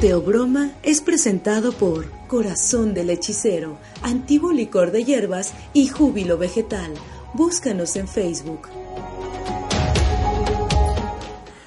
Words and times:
Teobroma 0.00 0.70
es 0.82 1.02
presentado 1.02 1.72
por 1.72 2.06
Corazón 2.26 2.94
del 2.94 3.10
Hechicero, 3.10 3.76
Antiguo 4.00 4.50
Licor 4.50 4.92
de 4.92 5.04
Hierbas 5.04 5.52
y 5.74 5.88
Júbilo 5.88 6.38
Vegetal. 6.38 6.94
Búscanos 7.34 7.94
en 7.96 8.08
Facebook. 8.08 8.68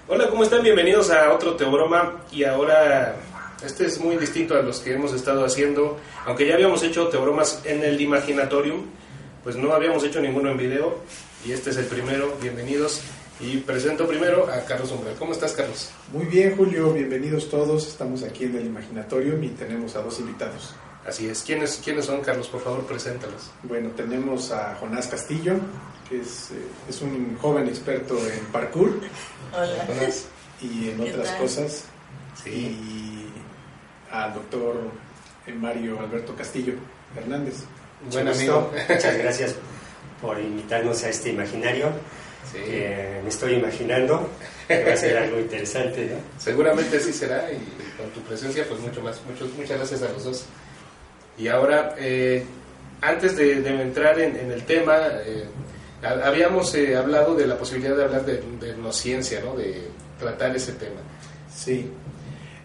Hola, 0.08 0.32
¿cómo 0.32 0.42
están? 0.42 0.64
Bienvenidos 0.64 1.12
a 1.12 1.32
otro 1.32 1.56
Teobroma 1.56 2.24
y 2.32 2.44
ahora 2.44 3.18
este 3.64 3.86
es 3.86 4.00
muy 4.00 4.18
distinto 4.18 4.56
a 4.56 4.64
los 4.64 4.80
que 4.80 4.94
hemos 4.94 5.14
estado 5.14 5.46
haciendo. 5.46 6.00
Aunque 6.26 6.48
ya 6.48 6.56
habíamos 6.56 6.82
hecho 6.82 7.10
Teobromas 7.10 7.62
en 7.66 7.84
el 7.84 8.02
Imaginatorium, 8.02 8.88
pues 9.44 9.58
no 9.58 9.74
habíamos 9.74 10.04
hecho 10.06 10.20
ninguno 10.20 10.50
en 10.50 10.58
video 10.58 10.98
y 11.46 11.52
este 11.52 11.70
es 11.70 11.78
el 11.78 11.86
primero. 11.86 12.36
Bienvenidos. 12.42 13.00
Y 13.40 13.58
presento 13.58 14.08
primero 14.08 14.48
a 14.48 14.64
Carlos 14.66 14.92
Umbral. 14.92 15.16
¿Cómo 15.18 15.34
estás, 15.34 15.54
Carlos? 15.54 15.90
Muy 16.12 16.26
bien, 16.26 16.56
Julio. 16.56 16.94
Bienvenidos 16.94 17.50
todos. 17.50 17.88
Estamos 17.88 18.24
aquí 18.24 18.46
en 18.46 18.56
el 18.56 18.66
Imaginatorium 18.68 19.44
y 19.44 19.50
tenemos 19.50 19.96
a 19.96 20.02
dos 20.02 20.20
invitados. 20.20 20.74
Así 21.06 21.28
es. 21.28 21.42
¿Quiénes, 21.42 21.82
quiénes 21.84 22.06
son, 22.06 22.22
Carlos? 22.22 22.48
Por 22.48 22.62
favor, 22.62 22.86
preséntalos. 22.86 23.50
Bueno, 23.64 23.90
tenemos 23.90 24.52
a 24.52 24.76
Jonás 24.76 25.08
Castillo, 25.08 25.56
que 26.08 26.22
es, 26.22 26.52
eh, 26.52 26.56
es 26.88 27.02
un 27.02 27.38
joven 27.42 27.68
experto 27.68 28.18
en 28.18 28.46
parkour. 28.52 29.00
Hola. 29.52 29.86
Jonás, 29.88 30.26
y 30.62 30.90
en 30.90 31.02
otras 31.02 31.28
tal? 31.30 31.38
cosas. 31.40 31.86
Sí. 32.42 32.50
Y 32.52 33.30
al 34.12 34.34
doctor 34.34 34.76
Mario 35.60 36.00
Alberto 36.00 36.36
Castillo 36.36 36.76
Hernández. 37.18 37.64
Buen 38.12 38.28
amigo. 38.28 38.70
gusto. 38.72 38.94
Muchas 38.94 39.18
gracias 39.18 39.56
por 40.22 40.40
invitarnos 40.40 41.04
a 41.04 41.10
este 41.10 41.32
imaginario. 41.32 41.92
Sí. 42.52 42.60
que 42.60 43.20
me 43.24 43.30
estoy 43.30 43.54
imaginando 43.54 44.30
que 44.68 44.84
va 44.84 44.94
a 44.94 44.98
ser 44.98 45.18
algo 45.18 45.40
interesante, 45.40 46.06
¿no? 46.06 46.18
Seguramente 46.40 47.00
sí 47.00 47.12
será 47.14 47.50
y 47.52 47.58
con 47.98 48.10
tu 48.12 48.22
presencia 48.22 48.66
pues 48.68 48.80
mucho 48.82 49.02
más. 49.02 49.20
Mucho, 49.30 49.46
muchas 49.58 49.78
gracias 49.78 50.02
a 50.04 50.10
los 50.12 50.24
dos. 50.24 50.46
Y 51.38 51.48
ahora, 51.48 51.96
eh, 51.98 52.44
antes 53.02 53.36
de, 53.36 53.62
de 53.62 53.82
entrar 53.82 54.20
en, 54.20 54.36
en 54.38 54.52
el 54.52 54.64
tema, 54.64 54.98
eh, 55.26 55.46
ha- 56.04 56.28
habíamos 56.28 56.74
eh, 56.76 56.96
hablado 56.96 57.34
de 57.36 57.48
la 57.48 57.58
posibilidad 57.58 57.96
de 57.98 58.04
hablar 58.04 58.26
de, 58.26 58.42
de 58.60 58.70
etnociencia, 58.72 59.42
¿no? 59.42 59.56
De 59.56 59.88
tratar 60.20 60.56
ese 60.56 60.74
tema. 60.74 61.02
Sí. 61.54 61.90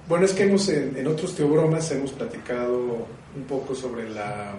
Bueno, 0.07 0.25
es 0.27 0.33
que 0.33 0.45
hemos 0.45 0.69
en, 0.69 0.97
en 0.97 1.07
otros 1.07 1.35
teobromas 1.35 1.91
hemos 1.93 2.13
platicado 2.13 3.07
un 3.37 3.45
poco 3.49 3.75
sobre 3.75 4.09
la, 4.11 4.53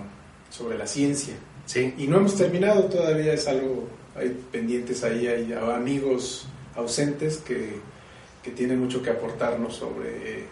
sobre 0.49 0.77
la 0.77 0.87
ciencia. 0.87 1.33
Sí. 1.65 1.93
Y 1.97 2.07
no 2.07 2.17
hemos 2.17 2.35
terminado 2.35 2.83
todavía, 2.85 3.33
es 3.33 3.47
algo, 3.47 3.87
hay 4.19 4.37
pendientes 4.51 5.03
ahí, 5.03 5.27
hay 5.27 5.53
amigos 5.53 6.45
ausentes 6.75 7.37
que, 7.37 7.79
que 8.43 8.51
tienen 8.51 8.79
mucho 8.79 9.01
que 9.01 9.09
aportarnos 9.09 9.75
sobre, 9.75 10.45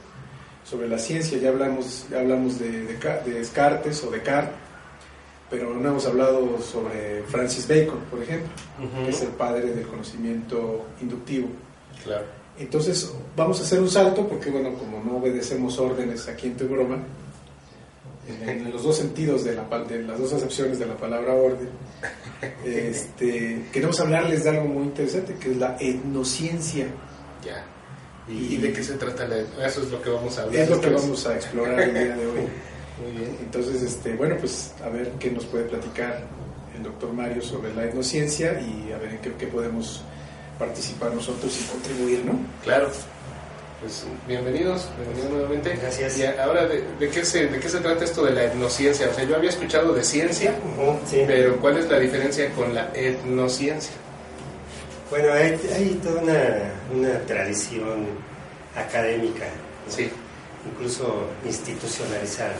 sobre 0.64 0.88
la 0.88 0.98
ciencia. 0.98 1.38
Ya 1.38 1.50
hablamos, 1.50 2.06
ya 2.10 2.20
hablamos 2.20 2.60
de, 2.60 2.72
de, 2.72 2.98
de 3.26 3.32
Descartes 3.40 4.04
o 4.04 4.12
Descartes, 4.12 4.56
pero 5.50 5.74
no 5.74 5.90
hemos 5.90 6.06
hablado 6.06 6.60
sobre 6.62 7.24
Francis 7.28 7.68
Bacon, 7.68 8.00
por 8.12 8.22
ejemplo, 8.22 8.50
que 9.04 9.10
es 9.10 9.22
el 9.22 9.30
padre 9.30 9.72
del 9.72 9.88
conocimiento 9.88 10.86
inductivo. 11.02 11.48
Claro. 12.04 12.26
Entonces, 12.60 13.14
vamos 13.36 13.60
a 13.60 13.64
hacer 13.64 13.80
un 13.80 13.90
salto 13.90 14.28
porque, 14.28 14.50
bueno, 14.50 14.74
como 14.74 15.04
no 15.04 15.18
obedecemos 15.18 15.78
órdenes 15.78 16.28
aquí 16.28 16.48
en 16.48 16.58
tu 16.58 16.68
broma, 16.68 16.98
en, 18.28 18.50
en 18.50 18.72
los 18.72 18.84
dos 18.84 18.98
sentidos 18.98 19.44
de, 19.44 19.56
la, 19.56 19.64
de 19.84 20.04
las 20.04 20.20
dos 20.20 20.34
acepciones 20.34 20.80
de 20.80 20.86
la 20.86 20.98
palabra 20.98 21.34
orden, 21.34 21.70
este, 22.66 23.66
queremos 23.72 24.00
hablarles 24.00 24.44
de 24.44 24.50
algo 24.52 24.66
muy 24.66 24.84
interesante 24.84 25.36
que 25.36 25.52
es 25.52 25.58
la 25.58 25.78
etnociencia. 25.80 26.88
Ya. 27.44 27.64
¿Y, 28.28 28.56
y 28.56 28.58
de 28.58 28.74
qué 28.74 28.84
se 28.84 28.96
trata? 28.96 29.28
La, 29.28 29.38
eso 29.66 29.82
es 29.84 29.92
lo 29.92 30.02
que 30.02 30.10
vamos 30.10 30.38
a 30.38 30.44
hablar. 30.44 30.62
Es 30.62 30.70
lo 30.70 30.82
que 30.82 30.90
vamos 30.90 31.26
a 31.26 31.36
explorar 31.36 31.80
el 31.80 31.94
día 31.94 32.16
de 32.16 32.26
hoy. 32.26 32.40
Muy 33.02 33.12
bien. 33.12 33.38
Entonces, 33.40 33.82
este, 33.82 34.16
bueno, 34.16 34.36
pues 34.40 34.74
a 34.84 34.90
ver 34.90 35.12
qué 35.20 35.32
nos 35.32 35.46
puede 35.46 35.66
platicar 35.66 36.28
el 36.76 36.84
doctor 36.84 37.14
Mario 37.14 37.42
sobre 37.42 37.74
la 37.74 37.86
etnociencia 37.86 38.60
y 38.60 38.92
a 38.92 38.98
ver 38.98 39.12
en 39.12 39.18
qué, 39.20 39.34
qué 39.34 39.48
podemos 39.48 40.02
participar 40.58 41.14
nosotros 41.14 41.56
y 41.62 41.72
contribuir, 41.72 42.26
¿no? 42.26 42.40
Claro. 42.64 42.90
Pues 43.80 44.06
bienvenidos, 44.28 44.90
bienvenidos 44.98 45.32
nuevamente. 45.32 45.76
Gracias. 45.76 46.18
Y 46.18 46.26
ahora, 46.26 46.66
¿de, 46.66 46.84
de 47.00 47.10
qué 47.10 47.24
se, 47.24 47.46
¿de 47.46 47.60
qué 47.60 47.70
se 47.70 47.80
trata 47.80 48.06
esto 48.06 48.26
de 48.26 48.32
la 48.32 48.46
etnociencia? 48.46 49.08
O 49.08 49.14
sea, 49.14 49.24
yo 49.24 49.36
había 49.36 49.52
escuchado 49.52 49.94
de 49.94 50.04
ciencia, 50.04 50.56
sí. 51.08 51.24
pero 51.28 51.58
¿cuál 51.58 51.78
es 51.78 51.88
la 51.88 52.00
diferencia 52.00 52.50
con 52.54 52.74
la 52.74 52.90
etnociencia? 52.96 53.94
Bueno, 55.12 55.32
hay, 55.32 55.60
hay 55.76 56.00
toda 56.04 56.22
una, 56.24 56.74
una 56.92 57.20
tradición 57.28 58.08
académica, 58.76 59.46
¿no? 59.86 59.94
Sí. 59.94 60.10
incluso 60.72 61.28
institucionalizada, 61.46 62.56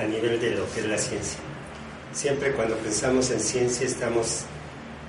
a 0.00 0.02
nivel 0.02 0.40
de 0.40 0.50
lo 0.50 0.68
que 0.72 0.80
es 0.80 0.86
la 0.86 0.98
ciencia. 0.98 1.38
Siempre 2.12 2.50
cuando 2.52 2.76
pensamos 2.78 3.30
en 3.30 3.38
ciencia 3.38 3.86
estamos 3.86 4.40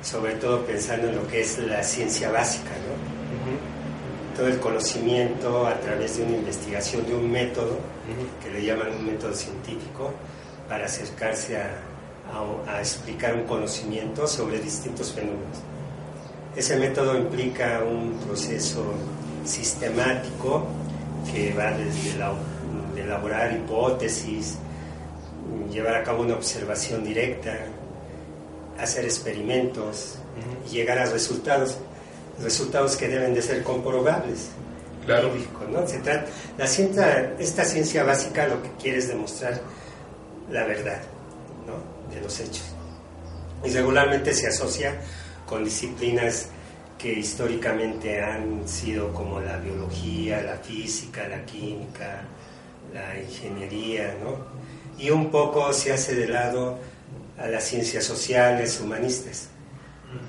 sobre 0.03 0.33
todo 0.35 0.63
pensando 0.67 1.09
en 1.09 1.15
lo 1.15 1.27
que 1.27 1.41
es 1.41 1.57
la 1.57 1.81
ciencia 1.81 2.29
básica, 2.29 2.69
¿no? 2.69 3.14
Todo 4.35 4.47
el 4.47 4.59
conocimiento 4.59 5.65
a 5.65 5.75
través 5.79 6.17
de 6.17 6.23
una 6.23 6.35
investigación, 6.37 7.05
de 7.05 7.15
un 7.15 7.31
método, 7.31 7.77
que 8.43 8.51
le 8.51 8.65
llaman 8.65 8.89
un 8.99 9.05
método 9.05 9.33
científico, 9.33 10.11
para 10.69 10.85
acercarse 10.85 11.57
a, 11.57 11.69
a- 12.33 12.75
a 12.77 12.79
explicar 12.79 13.35
un 13.35 13.43
conocimiento 13.43 14.27
sobre 14.27 14.59
distintos 14.59 15.11
fenómenos. 15.13 15.59
Ese 16.55 16.77
método 16.77 17.15
implica 17.17 17.81
un 17.83 18.13
proceso 18.25 18.83
sistemático 19.45 20.65
que 21.31 21.53
va 21.53 21.71
desde 21.71 22.17
la- 22.19 22.33
de 22.93 23.01
elaborar 23.01 23.51
hipótesis, 23.53 24.57
llevar 25.71 25.95
a 25.95 26.03
cabo 26.03 26.23
una 26.23 26.33
observación 26.35 27.03
directa, 27.03 27.53
hacer 28.79 29.05
experimentos 29.05 30.15
y 30.67 30.69
llegar 30.75 30.97
a 30.99 31.05
resultados, 31.05 31.77
resultados 32.41 32.95
que 32.95 33.07
deben 33.07 33.33
de 33.33 33.41
ser 33.41 33.63
comprobables. 33.63 34.49
Claro. 35.05 35.31
¿no? 35.71 35.87
Se 35.87 35.99
trata, 35.99 36.25
la 36.57 36.67
ciencia, 36.67 37.35
esta 37.37 37.63
ciencia 37.63 38.03
básica 38.03 38.47
lo 38.47 38.61
que 38.63 38.71
quiere 38.81 38.97
es 38.97 39.07
demostrar 39.07 39.61
la 40.49 40.65
verdad 40.65 40.99
¿no? 41.67 42.13
de 42.13 42.21
los 42.21 42.39
hechos. 42.39 42.65
Y 43.63 43.69
regularmente 43.69 44.33
se 44.33 44.47
asocia 44.47 44.95
con 45.45 45.63
disciplinas 45.63 46.47
que 46.97 47.13
históricamente 47.13 48.21
han 48.21 48.67
sido 48.67 49.13
como 49.13 49.39
la 49.39 49.57
biología, 49.57 50.41
la 50.41 50.57
física, 50.57 51.27
la 51.27 51.45
química, 51.45 52.21
la 52.93 53.19
ingeniería, 53.19 54.15
¿no? 54.23 54.37
Y 54.97 55.09
un 55.09 55.29
poco 55.29 55.71
se 55.73 55.91
hace 55.91 56.15
de 56.15 56.27
lado 56.27 56.79
a 57.37 57.47
las 57.47 57.65
ciencias 57.65 58.03
sociales, 58.05 58.79
humanistas, 58.79 59.49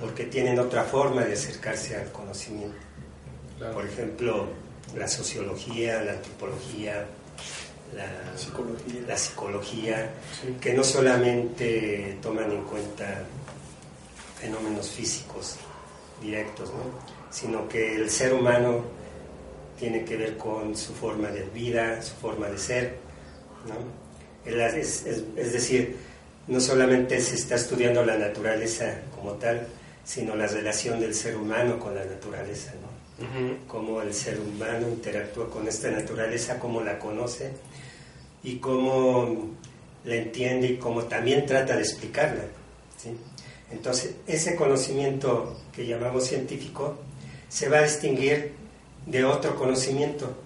porque 0.01 0.25
tienen 0.25 0.59
otra 0.59 0.85
forma 0.85 1.25
de 1.25 1.35
acercarse 1.35 1.97
al 1.97 2.11
conocimiento. 2.13 2.77
Claro. 3.59 3.75
Por 3.75 3.87
ejemplo, 3.87 4.47
la 4.97 5.09
sociología, 5.09 6.03
la 6.03 6.13
antropología, 6.13 7.07
la 7.95 8.37
Psicología. 8.37 9.01
la 9.07 9.17
psicología, 9.17 10.11
Sí. 10.43 10.57
que 10.61 10.75
no 10.75 10.83
solamente 10.85 12.19
toman 12.23 12.51
en 12.53 12.63
cuenta 12.65 13.23
fenómenos 14.41 14.91
físicos 14.91 15.57
directos, 16.21 16.71
¿no? 16.71 16.85
sino 17.31 17.69
que 17.69 17.97
el 17.97 18.11
ser 18.11 18.33
humano 18.35 18.85
tiene 19.79 20.05
que 20.05 20.17
ver 20.17 20.37
con 20.37 20.77
su 20.77 20.95
forma 20.95 21.29
de 21.29 21.43
vida, 21.45 22.01
su 22.03 22.15
forma 22.17 22.49
de 22.49 22.59
ser. 22.59 22.97
¿no? 23.67 23.75
Es, 24.51 25.05
es- 25.07 25.25
es 25.37 25.53
decir, 25.53 25.97
no 26.49 26.61
solamente 26.61 27.21
se 27.21 27.35
está 27.35 27.57
estudiando 27.57 28.05
la 28.05 28.17
naturaleza 28.17 29.01
como 29.15 29.33
tal, 29.33 29.67
sino 30.05 30.37
la 30.37 30.47
relación 30.47 31.01
del 31.01 31.15
ser 31.15 31.37
humano 31.37 31.79
con 31.79 31.95
la 31.95 32.05
naturaleza, 32.05 32.73
¿no? 32.81 32.97
cómo 33.67 34.03
el 34.03 34.13
ser 34.13 34.39
humano 34.39 34.89
interactúa 34.89 35.51
con 35.51 35.67
esta 35.67 35.91
naturaleza, 35.91 36.59
cómo 36.59 36.83
la 36.83 36.99
conoce 36.99 37.51
y 38.45 38.57
cómo 38.57 39.51
la 40.05 40.15
entiende 40.15 40.69
y 40.69 40.77
cómo 40.77 41.05
también 41.05 41.47
trata 41.47 41.75
de 41.75 41.83
explicarla. 41.83 42.45
¿sí? 42.97 43.11
Entonces, 43.73 44.15
ese 44.27 44.55
conocimiento 44.55 45.59
que 45.73 45.87
llamamos 45.87 46.25
científico 46.25 46.99
se 47.49 47.69
va 47.69 47.79
a 47.79 47.83
distinguir 47.83 48.53
de 49.07 49.25
otro 49.25 49.57
conocimiento, 49.57 50.37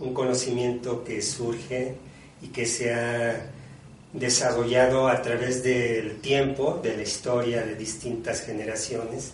un 0.00 0.12
conocimiento 0.12 1.04
que 1.04 1.22
surge 1.22 1.94
y 2.42 2.48
que 2.48 2.66
se 2.66 2.92
ha 2.92 3.50
desarrollado 4.18 5.08
a 5.08 5.20
través 5.22 5.62
del 5.62 6.20
tiempo, 6.20 6.80
de 6.82 6.96
la 6.96 7.02
historia 7.02 7.64
de 7.64 7.74
distintas 7.74 8.42
generaciones 8.42 9.32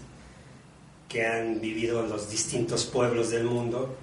que 1.08 1.26
han 1.26 1.60
vivido 1.60 2.02
los 2.06 2.30
distintos 2.30 2.86
pueblos 2.86 3.30
del 3.30 3.44
mundo, 3.44 3.94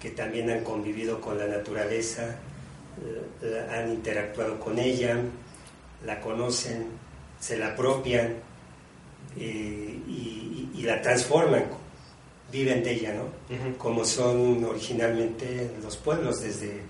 que 0.00 0.10
también 0.10 0.50
han 0.50 0.64
convivido 0.64 1.20
con 1.20 1.38
la 1.38 1.46
naturaleza, 1.46 2.36
han 3.70 3.90
interactuado 3.90 4.58
con 4.58 4.78
ella, 4.78 5.16
la 6.04 6.20
conocen, 6.20 6.86
se 7.40 7.56
la 7.56 7.68
apropian 7.68 8.34
eh, 9.36 9.98
y, 10.08 10.82
la 10.82 11.02
transforman, 11.02 11.64
viven 12.50 12.82
de 12.82 12.92
ella, 12.92 13.12
¿no? 13.12 13.76
Como 13.76 14.04
son 14.06 14.64
originalmente 14.64 15.70
los 15.82 15.98
pueblos 15.98 16.40
desde 16.40 16.80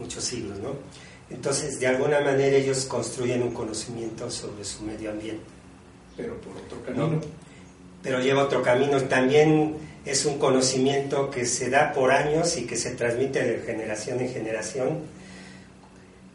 muchos 0.00 0.24
siglos, 0.24 0.58
¿no? 0.58 0.70
Entonces, 1.30 1.80
de 1.80 1.86
alguna 1.86 2.20
manera 2.20 2.56
ellos 2.56 2.84
construyen 2.84 3.42
un 3.42 3.52
conocimiento 3.52 4.30
sobre 4.30 4.64
su 4.64 4.82
medio 4.82 5.10
ambiente. 5.10 5.44
Pero 6.16 6.40
por 6.40 6.56
otro 6.56 6.82
camino. 6.84 7.20
Pero 8.02 8.20
lleva 8.20 8.44
otro 8.44 8.62
camino. 8.62 9.00
También 9.02 9.76
es 10.04 10.26
un 10.26 10.38
conocimiento 10.38 11.30
que 11.30 11.46
se 11.46 11.70
da 11.70 11.92
por 11.92 12.12
años 12.12 12.56
y 12.56 12.66
que 12.66 12.76
se 12.76 12.90
transmite 12.90 13.42
de 13.42 13.62
generación 13.62 14.20
en 14.20 14.28
generación, 14.28 14.98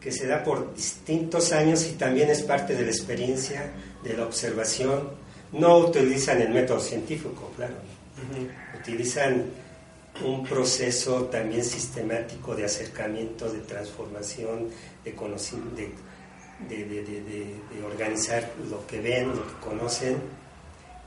que 0.00 0.10
se 0.10 0.26
da 0.26 0.42
por 0.42 0.74
distintos 0.74 1.52
años 1.52 1.86
y 1.86 1.92
también 1.92 2.30
es 2.30 2.42
parte 2.42 2.74
de 2.74 2.82
la 2.82 2.90
experiencia, 2.90 3.70
de 4.02 4.14
la 4.14 4.24
observación. 4.24 5.10
No 5.52 5.78
utilizan 5.78 6.40
el 6.40 6.50
método 6.50 6.80
científico, 6.80 7.52
claro. 7.56 7.74
Utilizan 8.78 9.44
un 10.24 10.44
proceso 10.44 11.24
también 11.24 11.64
sistemático 11.64 12.54
de 12.54 12.64
acercamiento, 12.64 13.50
de 13.50 13.60
transformación, 13.60 14.68
de, 15.04 15.12
de, 16.68 16.84
de, 16.84 17.02
de, 17.02 17.84
organizar 17.84 18.52
lo 18.68 18.86
que 18.86 19.00
ven, 19.00 19.28
lo 19.28 19.46
que 19.46 19.54
conocen, 19.64 20.18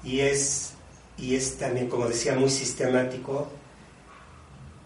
y 0.04 0.22
es, 0.22 0.74
y 1.18 1.36
es 1.36 1.58
también, 1.58 1.90
como 1.90 2.08
decía, 2.08 2.36
muy 2.36 2.50
sistemático 2.50 3.50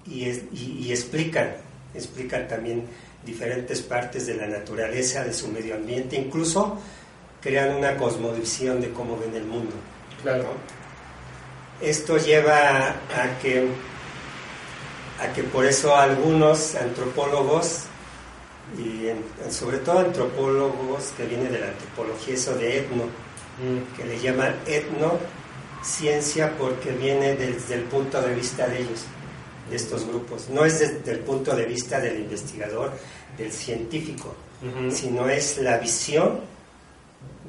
y, 0.05 0.25
y, 0.25 0.91
explican, 0.91 1.53
explican 1.95 2.47
también 2.47 2.83
diferentes 3.25 3.81
partes 3.81 4.27
de 4.27 4.35
la 4.35 4.47
naturaleza, 4.47 5.23
de 5.23 5.33
su 5.33 5.47
medio 5.47 5.75
ambiente, 5.75 6.17
incluso 6.17 6.79
crean 7.41 7.75
una 7.75 7.95
cosmovisión 7.95 8.81
de 8.81 8.91
cómo 8.91 9.17
ven 9.17 9.35
el 9.35 9.45
mundo. 9.45 9.73
Claro. 10.21 10.45
Esto 11.81 12.17
lleva 12.17 12.89
a 12.89 13.39
que 13.41 13.67
a 15.19 15.33
que 15.33 15.43
por 15.43 15.65
eso 15.65 15.95
algunos 15.95 16.75
antropólogos, 16.75 17.83
y 18.77 19.07
sobre 19.49 19.77
todo 19.77 19.99
antropólogos 19.99 21.13
que 21.15 21.25
vienen 21.25 21.51
de 21.51 21.59
la 21.59 21.67
antropología, 21.67 22.35
eso 22.35 22.53
de 22.55 22.79
etno, 22.79 23.05
mm. 23.05 23.95
que 23.95 24.05
le 24.05 24.19
llaman 24.19 24.55
etno 24.65 25.17
ciencia 25.83 26.57
porque 26.57 26.91
viene 26.91 27.35
desde 27.35 27.75
el 27.75 27.83
punto 27.83 28.21
de 28.21 28.33
vista 28.35 28.67
de 28.67 28.81
ellos, 28.81 29.05
de 29.69 29.75
estos 29.75 30.05
grupos. 30.05 30.49
No 30.49 30.65
es 30.65 30.79
desde 30.79 31.11
el 31.11 31.19
punto 31.19 31.55
de 31.55 31.65
vista 31.65 31.99
del 31.99 32.19
investigador, 32.19 32.91
del 33.37 33.51
científico, 33.51 34.35
sino 34.91 35.29
es 35.29 35.59
la 35.59 35.77
visión 35.77 36.39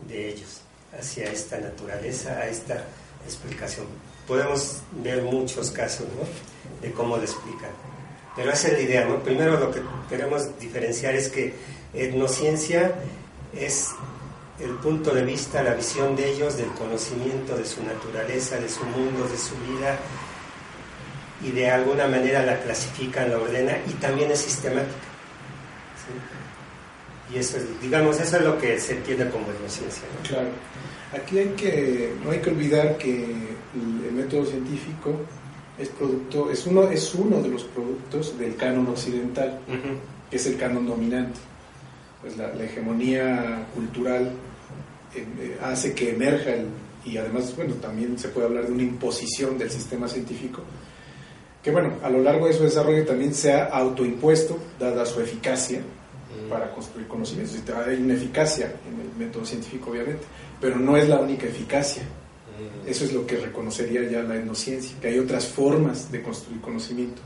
de 0.06 0.28
ellos 0.28 0.60
hacia 0.98 1.30
esta 1.30 1.58
naturaleza, 1.58 2.32
a 2.32 2.46
esta 2.46 2.84
explicación. 3.24 3.86
Podemos 4.28 4.80
ver 5.02 5.22
muchos 5.22 5.70
casos, 5.70 6.06
¿no? 6.06 6.48
de 6.80 6.92
cómo 6.92 7.16
lo 7.16 7.22
explican. 7.22 7.70
Pero 8.36 8.52
esa 8.52 8.68
es 8.68 8.74
la 8.74 8.80
idea, 8.80 9.04
¿no? 9.04 9.22
Primero 9.22 9.58
lo 9.58 9.70
que 9.70 9.80
queremos 10.08 10.58
diferenciar 10.60 11.14
es 11.14 11.28
que 11.28 11.54
etnociencia 11.92 12.94
es 13.52 13.90
el 14.60 14.70
punto 14.76 15.12
de 15.12 15.24
vista, 15.24 15.62
la 15.62 15.74
visión 15.74 16.14
de 16.14 16.30
ellos 16.30 16.56
del 16.56 16.68
conocimiento 16.72 17.56
de 17.56 17.64
su 17.64 17.82
naturaleza, 17.82 18.56
de 18.58 18.68
su 18.68 18.84
mundo, 18.84 19.26
de 19.26 19.38
su 19.38 19.54
vida, 19.56 19.98
y 21.42 21.50
de 21.52 21.70
alguna 21.70 22.06
manera 22.06 22.44
la 22.44 22.60
clasifican, 22.60 23.30
la 23.30 23.38
ordenan 23.38 23.76
y 23.88 23.92
también 23.94 24.30
es 24.30 24.40
sistemática. 24.40 24.92
Y 27.32 27.38
eso 27.38 27.58
es, 27.58 27.80
digamos, 27.80 28.18
eso 28.18 28.36
es 28.38 28.42
lo 28.42 28.58
que 28.58 28.78
se 28.80 28.94
entiende 28.94 29.28
como 29.30 29.50
etnociencia. 29.50 30.02
Claro. 30.26 30.48
Aquí 31.12 31.38
hay 31.38 31.48
que, 31.50 32.12
no 32.22 32.30
hay 32.30 32.38
que 32.38 32.50
olvidar 32.50 32.98
que 32.98 33.24
el 33.24 34.12
método 34.12 34.44
científico 34.44 35.12
es 35.78 35.88
producto, 35.88 36.50
es 36.50 36.66
uno, 36.66 36.82
es 36.90 37.14
uno 37.14 37.40
de 37.40 37.48
los 37.48 37.64
productos 37.64 38.38
del 38.38 38.56
canon 38.56 38.88
occidental, 38.88 39.58
que 40.30 40.36
es 40.36 40.46
el 40.46 40.58
canon 40.58 40.86
dominante. 40.86 41.38
Pues 42.20 42.36
la, 42.36 42.52
hegemonía 42.62 43.66
cultural 43.74 44.32
eh, 45.14 45.56
hace 45.62 45.94
que 45.94 46.10
emerja 46.10 46.50
y 47.04 47.16
además, 47.16 47.54
bueno, 47.56 47.74
también 47.74 48.18
se 48.18 48.28
puede 48.28 48.48
hablar 48.48 48.66
de 48.66 48.72
una 48.72 48.82
imposición 48.82 49.56
del 49.56 49.70
sistema 49.70 50.08
científico, 50.08 50.62
que 51.62 51.70
bueno, 51.70 51.94
a 52.02 52.10
lo 52.10 52.22
largo 52.22 52.48
de 52.48 52.52
su 52.52 52.64
desarrollo 52.64 53.06
también 53.06 53.32
se 53.32 53.52
ha 53.52 53.64
autoimpuesto, 53.66 54.58
dada 54.78 55.06
su 55.06 55.20
eficacia 55.20 55.80
para 56.48 56.72
construir 56.72 57.06
conocimientos. 57.06 57.56
Hay 57.86 57.96
una 57.96 58.14
eficacia 58.14 58.72
en 58.86 59.00
el 59.00 59.26
método 59.26 59.44
científico, 59.44 59.90
obviamente, 59.90 60.22
pero 60.60 60.76
no 60.76 60.96
es 60.96 61.08
la 61.08 61.20
única 61.20 61.46
eficacia. 61.46 62.02
Eso 62.86 63.04
es 63.04 63.12
lo 63.12 63.26
que 63.26 63.36
reconocería 63.36 64.02
ya 64.10 64.22
la 64.22 64.36
etnociencia, 64.36 64.96
que 65.00 65.08
hay 65.08 65.18
otras 65.18 65.46
formas 65.46 66.10
de 66.10 66.22
construir 66.22 66.60
conocimiento. 66.60 67.22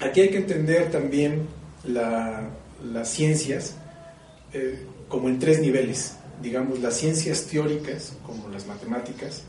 Aquí 0.00 0.20
hay 0.20 0.30
que 0.30 0.38
entender 0.38 0.90
también 0.90 1.46
las 1.84 3.08
ciencias 3.08 3.76
eh, 4.52 4.84
como 5.08 5.28
en 5.28 5.38
tres 5.38 5.60
niveles. 5.60 6.16
Digamos, 6.42 6.80
las 6.80 6.94
ciencias 6.94 7.46
teóricas, 7.46 8.14
como 8.24 8.48
las 8.48 8.66
matemáticas, 8.66 9.42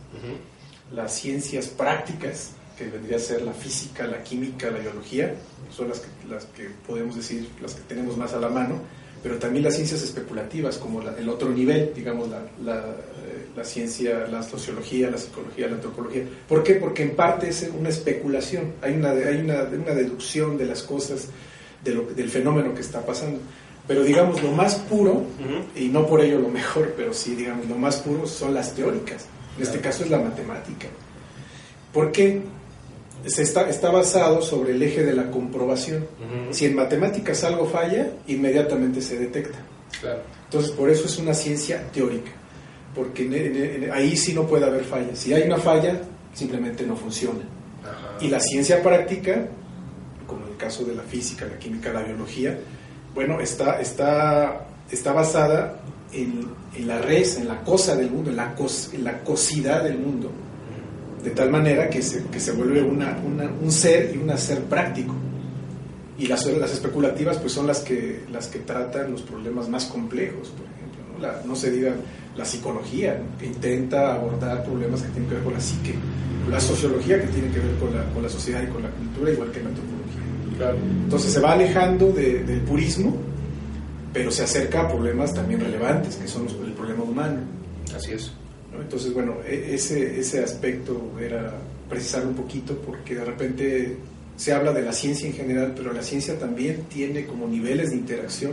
las 0.92 1.14
ciencias 1.14 1.68
prácticas, 1.68 2.52
que 2.78 2.86
vendría 2.86 3.18
a 3.18 3.20
ser 3.20 3.42
la 3.42 3.54
física, 3.54 4.06
la 4.06 4.24
química, 4.24 4.70
la 4.70 4.80
biología, 4.80 5.34
son 5.76 5.90
las 5.90 6.00
que, 6.00 6.08
las 6.30 6.46
que 6.46 6.70
podemos 6.86 7.16
decir, 7.16 7.50
las 7.62 7.74
que 7.74 7.82
tenemos 7.82 8.18
más 8.18 8.34
a 8.34 8.40
la 8.40 8.50
mano, 8.50 8.80
pero 9.24 9.38
también 9.38 9.64
las 9.64 9.76
ciencias 9.76 10.04
especulativas, 10.04 10.78
como 10.78 11.02
el 11.02 11.28
otro 11.28 11.50
nivel, 11.50 11.92
digamos, 11.96 12.30
la, 12.30 12.96
la 13.58 13.64
ciencia, 13.64 14.28
la 14.28 14.44
sociología, 14.44 15.10
la 15.10 15.18
psicología, 15.18 15.68
la 15.68 15.76
antropología. 15.76 16.24
¿Por 16.48 16.64
qué? 16.64 16.76
Porque 16.76 17.02
en 17.02 17.16
parte 17.16 17.50
es 17.50 17.68
una 17.78 17.90
especulación, 17.90 18.74
hay 18.84 18.94
una, 18.94 19.10
hay 19.10 19.40
una, 19.40 19.64
una 19.64 19.94
deducción 19.94 20.58
de 20.60 20.68
las 20.68 20.84
cosas, 20.84 21.30
de 21.84 21.96
lo, 21.96 22.04
del 22.04 22.30
fenómeno 22.30 22.76
que 22.76 22.82
está 22.82 23.04
pasando. 23.04 23.40
Pero 23.88 24.04
digamos, 24.04 24.44
lo 24.44 24.52
más 24.52 24.76
puro, 24.76 25.24
y 25.76 25.88
no 25.88 26.06
por 26.06 26.22
ello 26.22 26.40
lo 26.40 26.50
mejor, 26.50 26.94
pero 26.96 27.14
sí, 27.14 27.36
digamos, 27.36 27.68
lo 27.68 27.76
más 27.76 27.98
puro 27.98 28.28
son 28.28 28.54
las 28.54 28.76
teóricas. 28.76 29.26
En 29.58 29.64
este 29.64 29.80
caso 29.80 30.04
es 30.04 30.12
la 30.12 30.20
matemática. 30.20 30.88
¿Por 31.92 32.12
qué? 32.12 32.42
Se 33.28 33.44
está, 33.44 33.70
está 33.70 33.92
basado 33.92 34.42
sobre 34.42 34.72
el 34.72 34.82
eje 34.82 35.04
de 35.04 35.14
la 35.14 35.30
comprobación. 35.30 36.08
Si 36.52 36.66
en 36.66 36.76
matemáticas 36.76 37.44
algo 37.44 37.66
falla, 37.66 38.12
inmediatamente 38.28 39.02
se 39.02 39.20
detecta. 39.20 39.60
Entonces, 40.46 40.72
por 40.72 40.90
eso 40.90 41.06
es 41.06 41.18
una 41.18 41.34
ciencia 41.34 41.84
teórica 41.92 42.32
porque 42.98 43.90
ahí 43.94 44.18
sí 44.18 44.34
no 44.34 44.48
puede 44.48 44.66
haber 44.66 44.84
falla. 44.84 45.16
Si 45.16 45.32
hay 45.32 45.44
una 45.44 45.58
falla, 45.58 46.02
simplemente 46.34 46.86
no 46.86 46.96
funciona. 46.96 47.42
Y 48.20 48.28
la 48.28 48.40
ciencia 48.40 48.82
práctica, 48.82 49.46
como 50.26 50.46
en 50.46 50.54
el 50.54 50.58
caso 50.58 50.84
de 50.84 50.96
la 50.96 51.04
física, 51.04 51.46
la 51.46 51.60
química, 51.60 51.94
la 51.94 52.02
biología, 52.02 52.58
bueno, 53.14 53.40
está, 53.40 53.80
está, 53.80 54.68
está 54.90 55.14
basada 55.14 55.80
en, 56.12 56.88
la 56.88 56.98
res, 57.00 57.38
en 57.38 57.48
la 57.48 57.64
cosa 57.64 57.96
del 57.96 58.10
mundo, 58.10 58.32
en 58.32 58.36
la, 58.36 58.56
en 58.94 59.04
la 59.04 59.20
cosidad 59.24 59.84
del 59.84 60.00
mundo, 60.00 60.32
de 61.28 61.36
tal 61.36 61.50
manera 61.50 61.90
que 61.90 62.02
se, 62.02 62.24
que 62.28 62.40
se 62.40 62.54
vuelve 62.54 62.82
una, 62.82 63.18
un 63.62 63.70
ser 63.70 64.16
y 64.16 64.18
un 64.18 64.30
hacer 64.30 64.62
práctico. 64.62 65.14
Y 66.18 66.26
las, 66.28 66.46
las 66.46 66.72
especulativas 66.72 67.38
pues 67.38 67.52
son 67.52 67.68
las 67.68 67.80
que, 67.80 68.24
las 68.32 68.48
que 68.48 68.60
tratan 68.60 69.12
los 69.12 69.24
problemas 69.24 69.68
más 69.68 69.86
complejos, 69.86 70.50
por 70.50 70.66
ejemplo. 70.66 71.46
no 71.46 71.54
se 71.54 71.70
diga 71.70 71.94
la 72.38 72.46
psicología, 72.46 73.20
que 73.38 73.46
intenta 73.46 74.14
abordar 74.14 74.64
problemas 74.64 75.02
que 75.02 75.10
tienen 75.10 75.28
que 75.28 75.36
ver 75.36 75.44
con 75.44 75.54
la 75.54 75.60
psique, 75.60 75.96
la 76.50 76.62
sociología 76.62 77.20
que 77.20 77.28
tiene 77.28 77.50
que 77.50 77.60
ver 77.60 77.76
con 77.76 77.94
la, 77.94 78.06
con 78.14 78.24
la 78.24 78.30
sociedad 78.30 78.64
y 78.64 78.68
con 78.68 78.84
la 78.84 78.90
cultura, 78.90 79.32
igual 79.32 79.52
que 79.52 79.62
la 79.62 79.70
antropología. 79.70 80.82
Entonces 81.04 81.34
se 81.34 81.42
va 81.42 81.52
alejando 81.52 82.08
del 82.14 82.62
purismo, 82.62 83.18
pero 84.14 84.32
se 84.32 84.44
acerca 84.44 84.84
a 84.84 84.88
problemas 84.88 85.34
también 85.34 85.60
relevantes, 85.60 86.16
que 86.16 86.28
son 86.28 86.48
el 86.48 86.72
problema 86.72 87.04
humano. 87.04 87.42
Así 87.94 88.14
es. 88.14 88.32
Entonces, 88.74 89.14
bueno, 89.14 89.38
e, 89.46 89.74
ese, 89.76 90.20
ese 90.20 90.44
aspecto 90.44 91.14
era 91.20 91.54
precisar 91.90 92.26
un 92.26 92.36
poquito, 92.36 92.78
porque 92.80 93.16
de 93.16 93.26
repente 93.26 93.98
se 94.36 94.54
habla 94.54 94.72
de 94.72 94.84
la 94.84 94.94
ciencia 94.94 95.28
en 95.28 95.34
general, 95.34 95.74
pero 95.76 95.92
la 95.94 96.04
ciencia 96.04 96.38
también 96.38 96.84
tiene 96.84 97.26
como 97.26 97.48
niveles 97.48 97.90
de 97.90 97.96
interacción 97.96 98.52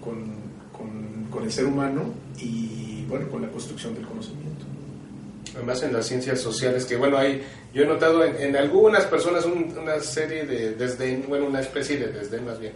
con, 0.00 0.24
con, 0.72 1.24
con 1.30 1.44
el 1.44 1.52
ser 1.52 1.66
humano 1.66 2.14
y 2.38 3.04
bueno, 3.08 3.28
con 3.28 3.42
la 3.42 3.48
construcción 3.48 3.94
del 3.94 4.06
conocimiento. 4.06 4.64
Además 5.54 5.82
en 5.82 5.92
las 5.92 6.06
ciencias 6.06 6.40
sociales, 6.40 6.84
que 6.86 6.96
bueno, 6.96 7.18
hay, 7.18 7.42
yo 7.72 7.82
he 7.82 7.86
notado 7.86 8.24
en, 8.24 8.56
algunas 8.56 9.04
personas 9.04 9.44
una 9.44 10.00
serie 10.00 10.46
de 10.46 10.74
desdén, 10.74 11.24
bueno, 11.28 11.46
una 11.46 11.60
especie 11.60 11.98
de 11.98 12.08
desdén 12.08 12.44
más 12.44 12.58
bien, 12.58 12.72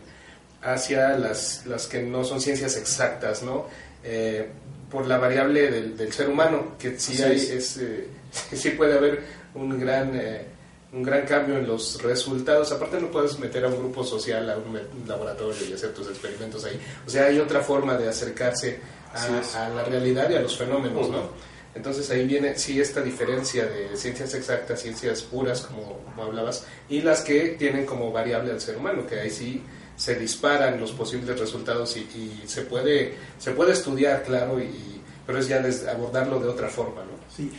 hacia 0.62 1.16
las, 1.18 1.66
las 1.66 1.86
que 1.86 2.02
no 2.02 2.24
son 2.24 2.40
ciencias 2.40 2.76
exactas, 2.76 3.42
¿no? 3.42 3.66
Eh, 4.04 4.48
por 4.90 5.06
la 5.06 5.18
variable 5.18 5.70
del, 5.70 6.12
ser 6.12 6.28
humano, 6.28 6.76
que 6.78 6.98
sí, 6.98 7.22
hay, 7.22 7.36
es, 7.36 7.76
eh, 7.78 8.08
sí 8.52 8.70
puede 8.70 8.96
haber 8.96 9.22
un 9.54 9.78
gran, 9.78 10.14
eh, 10.14 10.46
un 10.92 11.02
gran 11.02 11.26
cambio 11.26 11.58
en 11.58 11.66
los 11.66 12.02
resultados. 12.02 12.72
Aparte 12.72 13.00
no 13.00 13.10
puedes 13.10 13.38
meter 13.38 13.64
a 13.64 13.68
un 13.68 13.78
grupo 13.78 14.04
social, 14.04 14.48
a 14.50 14.56
un, 14.56 14.78
laboratorio 15.06 15.68
y 15.68 15.72
hacer 15.72 15.92
tus 15.92 16.08
experimentos 16.08 16.64
ahí. 16.64 16.80
O 17.06 17.10
sea, 17.10 17.26
hay 17.26 17.38
otra 17.38 17.60
forma 17.60 17.96
de 17.96 18.08
acercarse 18.08 18.80
a, 19.12 19.68
la 19.68 19.84
realidad 19.84 20.30
y 20.30 20.34
a 20.34 20.40
los 20.40 20.56
fenómenos, 20.56 21.10
¿no? 21.10 21.48
Entonces 21.74 22.10
ahí 22.10 22.26
viene, 22.26 22.58
sí, 22.58 22.80
esta 22.80 23.02
diferencia 23.02 23.66
de 23.66 23.96
ciencias 23.96 24.34
exactas, 24.34 24.80
ciencias 24.80 25.22
puras, 25.22 25.60
como, 25.60 26.00
hablabas, 26.20 26.64
y 26.88 27.02
las 27.02 27.20
que 27.20 27.50
tienen 27.50 27.86
como 27.86 28.10
variable 28.10 28.50
al 28.50 28.60
ser 28.60 28.78
humano, 28.78 29.06
que 29.06 29.20
ahí 29.20 29.30
sí 29.30 29.62
se 29.98 30.14
disparan 30.14 30.80
los 30.80 30.92
posibles 30.92 31.38
resultados 31.38 31.96
y, 31.96 32.42
se 32.46 32.62
puede 32.62 33.14
se 33.38 33.50
puede 33.50 33.72
estudiar, 33.72 34.22
claro, 34.22 34.60
y, 34.62 35.02
pero 35.26 35.40
es 35.40 35.48
ya 35.48 35.62
abordarlo 35.90 36.38
de 36.40 36.48
otra 36.48 36.68
forma, 36.68 37.02
¿no? 37.02 37.18
Sí, 37.36 37.50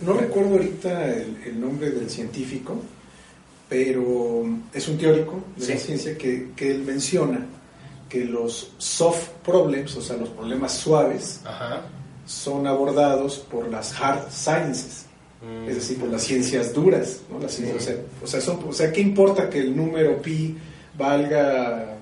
no 0.00 0.14
recuerdo 0.14 0.52
ahorita 0.52 1.08
el, 1.14 1.60
nombre 1.60 1.90
del 1.90 2.10
científico, 2.10 2.82
pero 3.68 4.44
es 4.72 4.88
un 4.88 4.98
teórico 4.98 5.44
de 5.56 5.74
la 5.74 5.78
ciencia 5.78 6.16
que, 6.16 6.50
que, 6.56 6.70
él 6.70 6.82
menciona 6.82 7.46
que 8.08 8.24
los 8.24 8.72
soft 8.78 9.28
problems, 9.44 9.94
o 9.96 10.02
sea, 10.02 10.16
los 10.16 10.30
problemas 10.30 10.72
suaves, 10.72 11.40
son 12.26 12.66
abordados 12.66 13.38
por 13.38 13.68
las 13.70 13.98
hard 14.00 14.30
sciences. 14.30 15.04
Mm. 15.42 15.68
Es 15.68 15.74
decir, 15.74 15.98
por 15.98 16.08
las 16.08 16.22
ciencias 16.22 16.72
duras, 16.72 17.20
¿no? 17.30 17.38
Las 17.38 17.52
ciencias, 17.52 17.96
o, 18.22 18.26
sea, 18.26 18.40
son, 18.40 18.60
o 18.66 18.72
sea, 18.72 18.92
¿qué 18.92 19.00
importa 19.00 19.50
que 19.50 19.60
el 19.60 19.76
número 19.76 20.20
pi 20.22 20.56
valga 20.96 21.98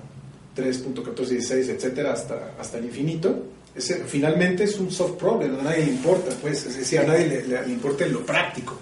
3.1416, 0.55 1.69
etcétera, 1.69 2.13
hasta, 2.13 2.53
hasta 2.59 2.77
el 2.77 2.85
infinito, 2.85 3.43
ese, 3.73 4.03
finalmente 4.05 4.65
es 4.65 4.77
un 4.79 4.91
soft 4.91 5.17
problem, 5.17 5.59
a 5.59 5.63
nadie 5.63 5.85
le 5.85 5.91
importa, 5.91 6.31
pues, 6.41 6.65
es 6.65 6.77
decir, 6.77 6.99
a 6.99 7.03
nadie 7.03 7.43
le, 7.47 7.71
importa 7.71 8.05
lo 8.05 8.25
práctico. 8.25 8.77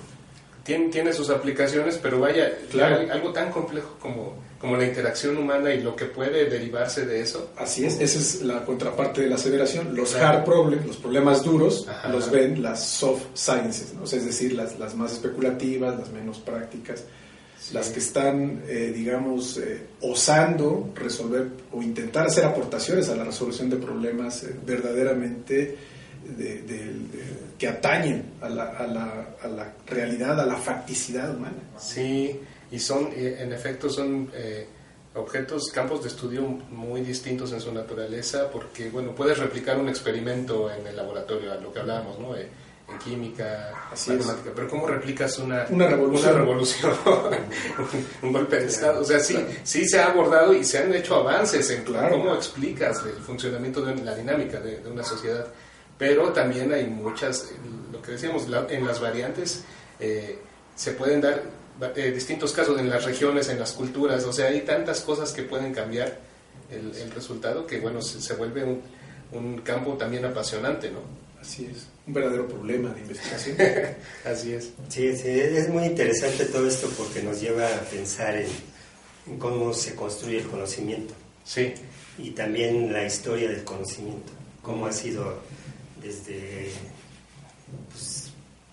Tiene, 0.64 0.90
tiene, 0.90 1.14
sus 1.14 1.30
aplicaciones, 1.30 2.00
pero 2.02 2.20
vaya, 2.20 2.52
claro. 2.70 3.12
algo 3.12 3.32
tan 3.32 3.52
complejo 3.52 3.98
como, 4.00 4.36
como 4.60 4.78
la 4.78 4.86
interacción 4.86 5.38
humana 5.38 5.74
y 5.74 5.82
lo 5.82 5.96
que 5.96 6.06
puede 6.06 6.48
derivarse 6.48 7.06
de 7.06 7.22
eso. 7.22 7.52
Así 7.58 7.86
es, 7.86 8.00
esa 8.00 8.20
es 8.20 8.42
la 8.44 8.66
contraparte 8.66 9.22
de 9.22 9.30
la 9.30 9.36
aseveración. 9.36 9.96
Los 9.96 10.16
hard 10.16 10.44
problems, 10.44 10.86
los 10.86 10.98
problemas 10.98 11.44
duros, 11.44 11.88
los 12.12 12.30
ven 12.30 12.62
las 12.62 12.84
soft 12.84 13.24
sciences, 13.34 13.94
¿no? 13.94 14.04
es 14.04 14.26
decir, 14.26 14.54
las, 14.54 14.78
las 14.78 14.96
más 14.96 15.14
especulativas, 15.14 15.98
las 15.98 16.10
menos 16.10 16.38
prácticas 16.40 17.04
las 17.74 17.90
que 17.90 18.00
están, 18.00 18.64
eh, 18.68 18.92
digamos, 18.94 19.58
eh, 19.58 19.88
osando 20.02 20.92
resolver 20.96 21.50
o 21.72 21.82
intentar 21.82 22.28
hacer 22.28 22.46
aportaciones 22.46 23.10
a 23.10 23.16
la 23.16 23.24
resolución 23.24 23.70
de 23.70 23.78
problemas 23.78 24.44
eh, 24.44 24.56
verdaderamente 24.66 25.78
que 27.58 27.68
atañen 27.68 28.34
a 28.42 28.50
la, 28.50 28.64
a, 28.66 28.86
la, 28.86 29.36
a 29.42 29.48
la, 29.48 29.74
realidad, 29.88 30.40
a 30.40 30.46
la 30.46 30.58
facticidad 30.58 31.34
humana. 31.36 31.58
Sí, 31.80 32.40
y 32.70 32.78
son, 32.78 33.10
en 33.16 33.52
efecto, 33.52 33.90
son 33.90 34.30
objetos, 35.16 35.72
campos 35.72 36.04
de 36.04 36.10
estudio 36.10 36.42
muy 36.44 37.02
distintos 37.02 37.52
en 37.54 37.62
su 37.62 37.72
naturaleza, 37.74 38.52
porque, 38.52 38.90
bueno, 38.90 39.16
puedes 39.16 39.40
replicar 39.40 39.80
un 39.80 39.90
experimento 39.90 40.70
en 40.72 40.86
el 40.86 40.96
laboratorio, 40.96 41.54
a 41.54 41.56
lo 41.56 41.74
que 41.74 41.80
hablábamos, 41.80 42.20
¿no? 42.20 42.36
En 42.92 42.98
química, 43.00 43.74
matemática, 43.92 44.52
pero 44.56 44.68
¿cómo 44.68 44.88
replicas 44.88 45.38
una, 45.40 45.66
una 45.70 45.88
revolución? 45.88 46.36
revolución 46.36 46.94
un 48.22 48.34
golpe 48.34 48.60
de 48.60 48.68
Estado? 48.68 49.02
O 49.02 49.04
sea, 49.04 49.20
sí, 49.20 49.38
sí 49.64 49.88
se 49.88 50.00
ha 50.00 50.08
abordado 50.08 50.54
y 50.54 50.64
se 50.64 50.80
han 50.80 50.94
hecho 50.94 51.16
avances 51.16 51.70
en 51.70 51.84
claro. 51.84 52.12
cómo 52.12 52.34
explicas 52.34 53.04
el 53.06 53.22
funcionamiento 53.22 53.82
de 53.82 53.96
la 53.98 54.16
dinámica 54.16 54.60
de, 54.60 54.82
una 54.90 55.04
sociedad, 55.04 55.48
pero 55.98 56.30
también 56.30 56.72
hay 56.74 56.88
muchas, 56.88 57.50
lo 57.92 58.02
que 58.02 58.14
decíamos, 58.14 58.48
en 58.70 58.86
las 58.86 59.00
variantes 59.00 59.64
eh, 60.00 60.40
se 60.76 60.92
pueden 60.94 61.22
dar 61.22 61.44
eh, 61.96 62.12
distintos 62.12 62.52
casos 62.54 62.80
en 62.80 62.90
las 62.90 63.06
regiones, 63.06 63.50
en 63.50 63.60
las 63.60 63.74
culturas, 63.74 64.24
o 64.26 64.34
sea, 64.34 64.48
hay 64.48 64.62
tantas 64.62 65.02
cosas 65.02 65.32
que 65.32 65.44
pueden 65.44 65.74
cambiar 65.74 66.18
el, 66.72 67.12
resultado 67.12 67.66
que, 67.66 67.80
bueno, 67.80 68.02
se, 68.02 68.34
vuelve 68.36 68.64
un, 68.64 68.82
un 69.32 69.62
campo 69.62 69.94
también 69.94 70.26
apasionante, 70.26 70.92
¿no? 70.92 71.00
Así 71.42 71.66
es 71.66 71.88
un 72.10 72.14
verdadero 72.14 72.48
problema 72.48 72.90
de 72.90 73.02
investigación. 73.02 73.56
Así 74.26 74.54
es. 74.54 74.72
Sí, 74.90 75.08
es 75.08 75.70
muy 75.70 75.86
interesante 75.86 76.46
todo 76.46 76.68
esto 76.68 76.90
porque 76.98 77.22
nos 77.22 77.40
lleva 77.40 77.68
a 77.68 77.82
pensar 77.82 78.36
en, 78.36 78.50
cómo 79.38 79.74
se 79.74 79.94
construye 79.96 80.40
el 80.40 80.48
conocimiento. 80.48 81.14
Sí. 81.44 81.74
Y 82.18 82.32
también 82.32 82.92
la 82.92 83.06
historia 83.06 83.48
del 83.50 83.64
conocimiento, 83.64 84.34
cómo 84.64 84.88
ha 84.88 84.92
sido 84.92 85.40
desde, 86.02 86.72
pues, 87.90 88.32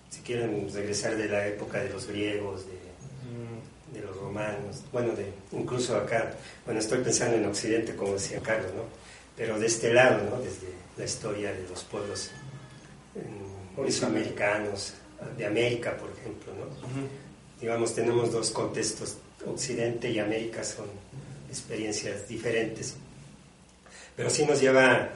si 0.09 0.19
quieren 0.21 0.67
regresar 0.73 1.15
de 1.15 1.27
la 1.27 1.47
época 1.47 1.79
de 1.79 1.89
los 1.89 2.07
griegos, 2.07 2.65
de, 2.65 2.73
mm. 2.73 3.93
de 3.93 4.01
los 4.01 4.17
romanos, 4.17 4.83
bueno, 4.91 5.13
de, 5.13 5.31
incluso 5.51 5.95
acá, 5.95 6.33
bueno, 6.65 6.79
estoy 6.79 7.03
pensando 7.03 7.37
en 7.37 7.45
Occidente, 7.45 7.95
como 7.95 8.13
decía 8.13 8.39
Carlos, 8.39 8.73
¿no? 8.73 8.83
Pero 9.35 9.59
de 9.59 9.67
este 9.67 9.93
lado, 9.93 10.23
¿no? 10.29 10.41
Desde 10.41 10.67
la 10.97 11.05
historia 11.05 11.53
de 11.53 11.67
los 11.69 11.83
pueblos 11.83 12.31
mesoamericanos, 13.77 14.93
de 15.37 15.45
América, 15.45 15.97
por 15.97 16.11
ejemplo. 16.11 16.53
¿no? 16.53 16.65
Digamos, 17.59 17.95
tenemos 17.95 18.31
dos 18.31 18.51
contextos, 18.51 19.17
Occidente 19.45 20.09
y 20.09 20.19
América 20.19 20.63
son 20.63 20.85
experiencias 21.49 22.27
diferentes, 22.27 22.95
pero 24.15 24.29
sí 24.29 24.45
nos 24.45 24.59
lleva 24.59 25.09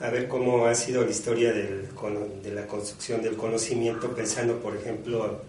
a 0.00 0.10
ver 0.10 0.28
cómo 0.28 0.66
ha 0.66 0.74
sido 0.74 1.04
la 1.04 1.10
historia 1.10 1.52
del, 1.52 1.88
de 2.42 2.52
la 2.52 2.66
construcción 2.66 3.22
del 3.22 3.36
conocimiento, 3.36 4.14
pensando, 4.14 4.58
por 4.58 4.76
ejemplo, 4.76 5.42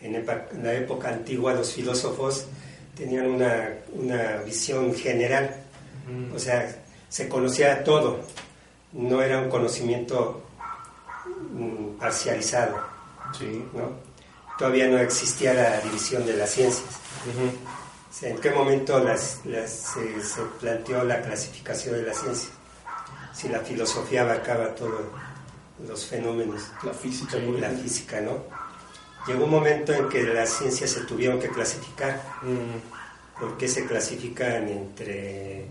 en 0.00 0.24
la 0.62 0.74
época 0.74 1.08
antigua 1.08 1.54
los 1.54 1.72
filósofos 1.72 2.46
tenían 2.96 3.26
una, 3.26 3.78
una 3.94 4.36
visión 4.44 4.94
general, 4.94 5.56
o 6.34 6.38
sea, 6.38 6.76
se 7.08 7.28
conocía 7.28 7.82
todo, 7.82 8.20
no 8.92 9.22
era 9.22 9.40
un 9.40 9.48
conocimiento 9.48 10.43
Mm, 11.54 11.98
parcializado. 12.00 12.80
¿no? 13.72 13.92
Todavía 14.58 14.88
no 14.88 14.98
existía 14.98 15.54
la 15.54 15.80
división 15.80 16.26
de 16.26 16.36
las 16.36 16.50
ciencias. 16.50 17.00
¿En 18.22 18.38
qué 18.38 18.50
momento 18.50 18.98
las, 18.98 19.40
se, 19.66 20.42
planteó 20.60 21.04
la 21.04 21.22
clasificación 21.22 21.94
de 21.94 22.02
la 22.02 22.14
ciencia? 22.14 22.50
Si 23.32 23.48
la 23.48 23.60
filosofía 23.60 24.22
abarcaba 24.22 24.74
todos 24.74 25.02
los 25.86 26.06
fenómenos. 26.06 26.62
La 26.82 26.92
física. 26.92 27.36
La 27.36 27.70
física, 27.70 28.20
¿no? 28.20 28.38
Llegó 29.26 29.44
un 29.44 29.50
momento 29.50 29.92
en 29.92 30.08
que 30.08 30.24
las 30.24 30.50
ciencias 30.50 30.90
se 30.90 31.00
tuvieron 31.02 31.38
que 31.38 31.48
clasificar. 31.48 32.20
porque 33.38 33.68
se 33.68 33.84
clasifican 33.86 34.68
entre 34.68 35.66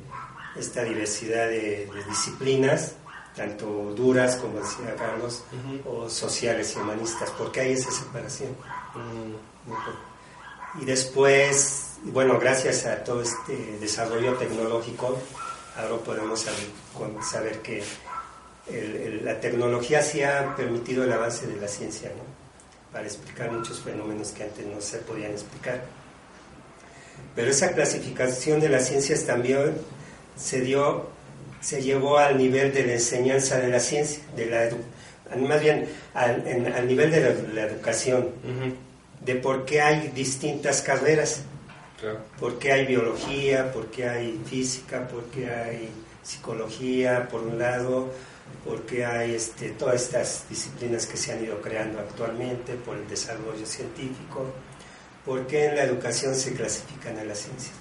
esta 0.56 0.84
diversidad 0.84 1.48
de 1.48 1.90
disciplinas 2.10 2.96
tanto 3.36 3.94
duras, 3.96 4.36
como 4.36 4.60
decía 4.60 4.96
Carlos, 4.96 5.44
o 5.86 6.10
sociales 6.10 6.74
y 6.76 6.80
humanistas, 6.80 7.30
porque 7.38 7.62
hay 7.62 7.74
esa 7.74 7.92
separación. 7.92 8.52
Mm. 8.96 10.82
Y 10.82 10.86
después, 10.86 11.98
bueno, 12.04 12.40
gracias 12.40 12.86
a 12.86 13.04
todo 13.04 13.22
este 13.22 13.78
desarrollo 13.80 14.34
tecnológico, 14.36 15.18
ahora 15.78 16.04
podemos 16.04 16.46
saber, 17.22 17.62
que 17.62 17.84
la 19.24 19.40
tecnología 19.40 20.02
sí 20.02 20.24
ha 20.24 20.56
permitido 20.56 21.04
el 21.04 21.12
avance 21.12 21.48
de 21.48 21.60
la 21.60 21.68
ciencia, 21.68 22.10
¿no? 22.10 22.24
para 22.92 23.06
explicar 23.06 23.52
muchos 23.52 23.82
fenómenos 23.82 24.30
que 24.30 24.44
antes 24.44 24.66
no 24.68 24.80
se 24.80 25.00
podían 25.00 25.32
explicar. 25.32 25.84
Pero 27.36 27.50
esa 27.50 27.72
clasificación 27.72 28.60
de 28.60 28.70
las 28.70 28.88
ciencias 28.88 29.26
también 29.26 29.76
se 30.36 30.62
dio 30.62 31.08
se 31.64 31.82
llevó 31.82 32.18
al 32.18 32.38
nivel 32.38 32.74
de 32.74 32.86
la 32.86 32.94
enseñanza 32.94 33.58
de 33.58 33.70
la 33.70 33.80
ciencia, 33.80 34.22
de 34.36 34.46
la 34.48 34.70
más 35.38 35.62
bien 35.62 35.88
al, 36.14 36.88
nivel 36.88 37.10
de 37.10 37.22
la, 37.54 37.64
educación, 37.64 38.30
de 39.22 39.36
por 39.36 39.66
qué 39.66 39.82
hay 39.82 40.10
distintas 40.10 40.82
carreras, 40.82 41.42
por 42.40 42.60
qué 42.60 42.74
hay 42.74 42.86
biología, 42.86 43.72
por 43.72 43.88
qué 43.88 44.10
hay 44.10 44.42
física, 44.46 45.08
por 45.08 45.24
qué 45.26 45.50
hay 45.50 45.90
psicología, 46.22 47.30
por 47.30 47.42
un 47.42 47.58
lado, 47.58 48.12
por 48.66 48.82
qué 48.82 49.06
hay 49.06 49.34
este, 49.34 49.70
todas 49.70 50.04
estas 50.04 50.46
disciplinas 50.50 51.06
que 51.06 51.16
se 51.16 51.32
han 51.32 51.44
ido 51.44 51.62
creando 51.62 52.00
actualmente, 52.00 52.74
por 52.74 52.98
el 52.98 53.08
desarrollo 53.08 53.66
científico, 53.66 54.46
por 55.26 55.48
qué 55.48 55.68
en 55.68 55.78
la 55.78 55.84
educación 55.84 56.36
se 56.36 56.54
clasifican 56.54 57.18
a 57.18 57.24
las 57.24 57.40
ciencias, 57.40 57.74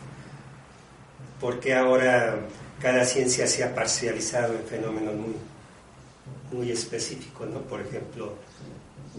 por 1.40 1.58
qué 1.58 1.74
ahora 1.74 2.38
cada 2.82 3.04
ciencia 3.04 3.46
se 3.46 3.62
ha 3.62 3.72
parcializado 3.72 4.54
en 4.54 4.64
fenómenos 4.64 5.14
muy, 5.14 5.34
muy 6.52 6.72
específicos, 6.72 7.48
¿no? 7.48 7.60
Por 7.60 7.80
ejemplo, 7.80 8.34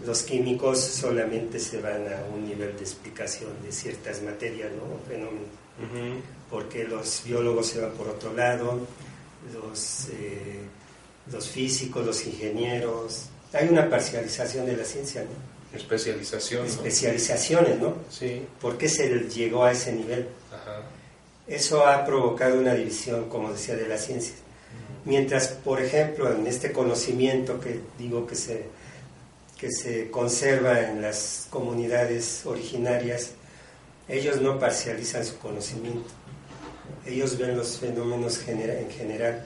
los 0.04 0.22
químicos 0.22 0.78
solamente 0.80 1.58
se 1.58 1.80
van 1.80 2.06
a 2.12 2.24
un 2.34 2.46
nivel 2.46 2.76
de 2.76 2.82
explicación 2.82 3.50
de 3.62 3.72
ciertas 3.72 4.20
materias, 4.22 4.70
¿no? 4.72 4.98
Fenómenos. 5.08 5.48
Porque 6.50 6.84
los 6.84 7.22
biólogos 7.24 7.68
se 7.68 7.80
van 7.80 7.92
por 7.92 8.08
otro 8.08 8.34
lado, 8.34 8.86
los, 9.52 10.08
eh, 10.12 10.60
los 11.32 11.48
físicos, 11.48 12.04
los 12.04 12.26
ingenieros. 12.26 13.30
Hay 13.54 13.68
una 13.68 13.88
parcialización 13.88 14.66
de 14.66 14.76
la 14.76 14.84
ciencia, 14.84 15.22
¿no? 15.22 15.76
Especialización. 15.76 16.66
Especializaciones, 16.66 17.80
¿no? 17.80 17.94
Sí. 18.10 18.46
¿Por 18.60 18.76
qué 18.76 18.88
se 18.88 19.08
llegó 19.28 19.64
a 19.64 19.72
ese 19.72 19.92
nivel? 19.92 20.28
Eso 21.46 21.86
ha 21.86 22.04
provocado 22.06 22.58
una 22.58 22.74
división, 22.74 23.28
como 23.28 23.52
decía, 23.52 23.76
de 23.76 23.86
la 23.86 23.98
ciencia. 23.98 24.34
Mientras, 25.04 25.48
por 25.48 25.82
ejemplo, 25.82 26.32
en 26.32 26.46
este 26.46 26.72
conocimiento 26.72 27.60
que 27.60 27.80
digo 27.98 28.26
que 28.26 28.34
se, 28.34 28.64
que 29.58 29.70
se 29.70 30.10
conserva 30.10 30.80
en 30.80 31.02
las 31.02 31.46
comunidades 31.50 32.46
originarias, 32.46 33.32
ellos 34.08 34.40
no 34.40 34.58
parcializan 34.58 35.24
su 35.24 35.38
conocimiento. 35.38 36.08
Ellos 37.06 37.36
ven 37.36 37.56
los 37.56 37.78
fenómenos 37.78 38.40
en 38.48 38.90
general. 38.90 39.44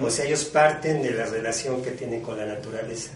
O 0.00 0.10
sea, 0.10 0.24
ellos 0.24 0.44
parten 0.44 1.02
de 1.02 1.10
la 1.10 1.26
relación 1.26 1.82
que 1.82 1.92
tienen 1.92 2.20
con 2.20 2.38
la 2.38 2.46
naturaleza, 2.46 3.10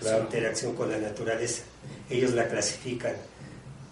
su 0.00 0.08
interacción 0.08 0.74
con 0.74 0.90
la 0.90 0.98
naturaleza. 0.98 1.62
Ellos 2.08 2.32
la 2.32 2.48
clasifican 2.48 3.14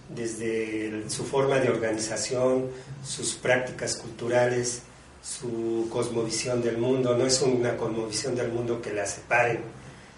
desde 0.09 1.09
su 1.09 1.25
forma 1.25 1.59
de 1.59 1.69
organización, 1.69 2.71
sus 3.05 3.35
prácticas 3.35 3.97
culturales, 3.97 4.83
su 5.23 5.89
cosmovisión 5.91 6.63
del 6.63 6.79
mundo. 6.79 7.17
No 7.17 7.27
es 7.27 7.43
una 7.43 7.77
cosmovisión 7.77 8.35
del 8.35 8.51
mundo 8.51 8.81
que 8.81 8.93
la 8.93 9.07
separen, 9.07 9.61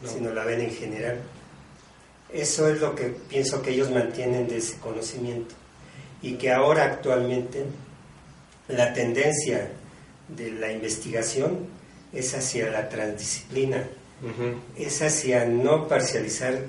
sino 0.05 0.33
la 0.33 0.45
ven 0.45 0.61
en 0.61 0.71
general. 0.71 1.21
Eso 2.33 2.69
es 2.69 2.81
lo 2.81 2.95
que 2.95 3.07
pienso 3.07 3.61
que 3.63 3.71
ellos 3.71 3.91
mantienen 3.91 4.47
de 4.47 4.59
ese 4.59 4.77
conocimiento. 4.79 5.55
Y 6.23 6.35
que 6.35 6.53
ahora 6.53 6.85
actualmente 6.85 7.65
la 8.69 8.93
tendencia 8.93 9.73
de 10.29 10.53
la 10.53 10.71
investigación 10.71 11.67
es 12.13 12.35
hacia 12.35 12.71
la 12.71 12.89
transdisciplina, 12.89 13.89
es 14.77 15.03
hacia 15.03 15.47
no 15.47 15.89
parcializar 15.89 16.61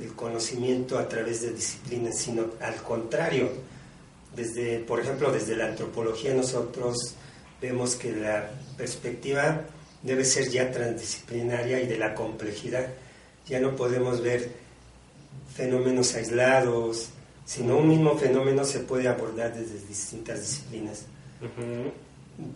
el 0.00 0.14
conocimiento 0.14 0.98
a 0.98 1.08
través 1.08 1.42
de 1.42 1.52
disciplinas, 1.52 2.18
sino 2.18 2.46
al 2.60 2.76
contrario. 2.76 3.50
Desde, 4.34 4.78
por 4.78 5.00
ejemplo, 5.00 5.32
desde 5.32 5.56
la 5.56 5.66
antropología 5.66 6.34
nosotros 6.34 7.14
vemos 7.60 7.96
que 7.96 8.12
la 8.12 8.50
perspectiva 8.76 9.62
debe 10.02 10.24
ser 10.24 10.48
ya 10.48 10.70
transdisciplinaria 10.70 11.80
y 11.82 11.86
de 11.86 11.98
la 11.98 12.14
complejidad. 12.14 12.86
Ya 13.46 13.60
no 13.60 13.76
podemos 13.76 14.22
ver 14.22 14.50
fenómenos 15.54 16.14
aislados, 16.14 17.10
sino 17.44 17.78
un 17.78 17.88
mismo 17.88 18.16
fenómeno 18.16 18.64
se 18.64 18.80
puede 18.80 19.08
abordar 19.08 19.54
desde 19.54 19.84
distintas 19.86 20.40
disciplinas. 20.40 21.02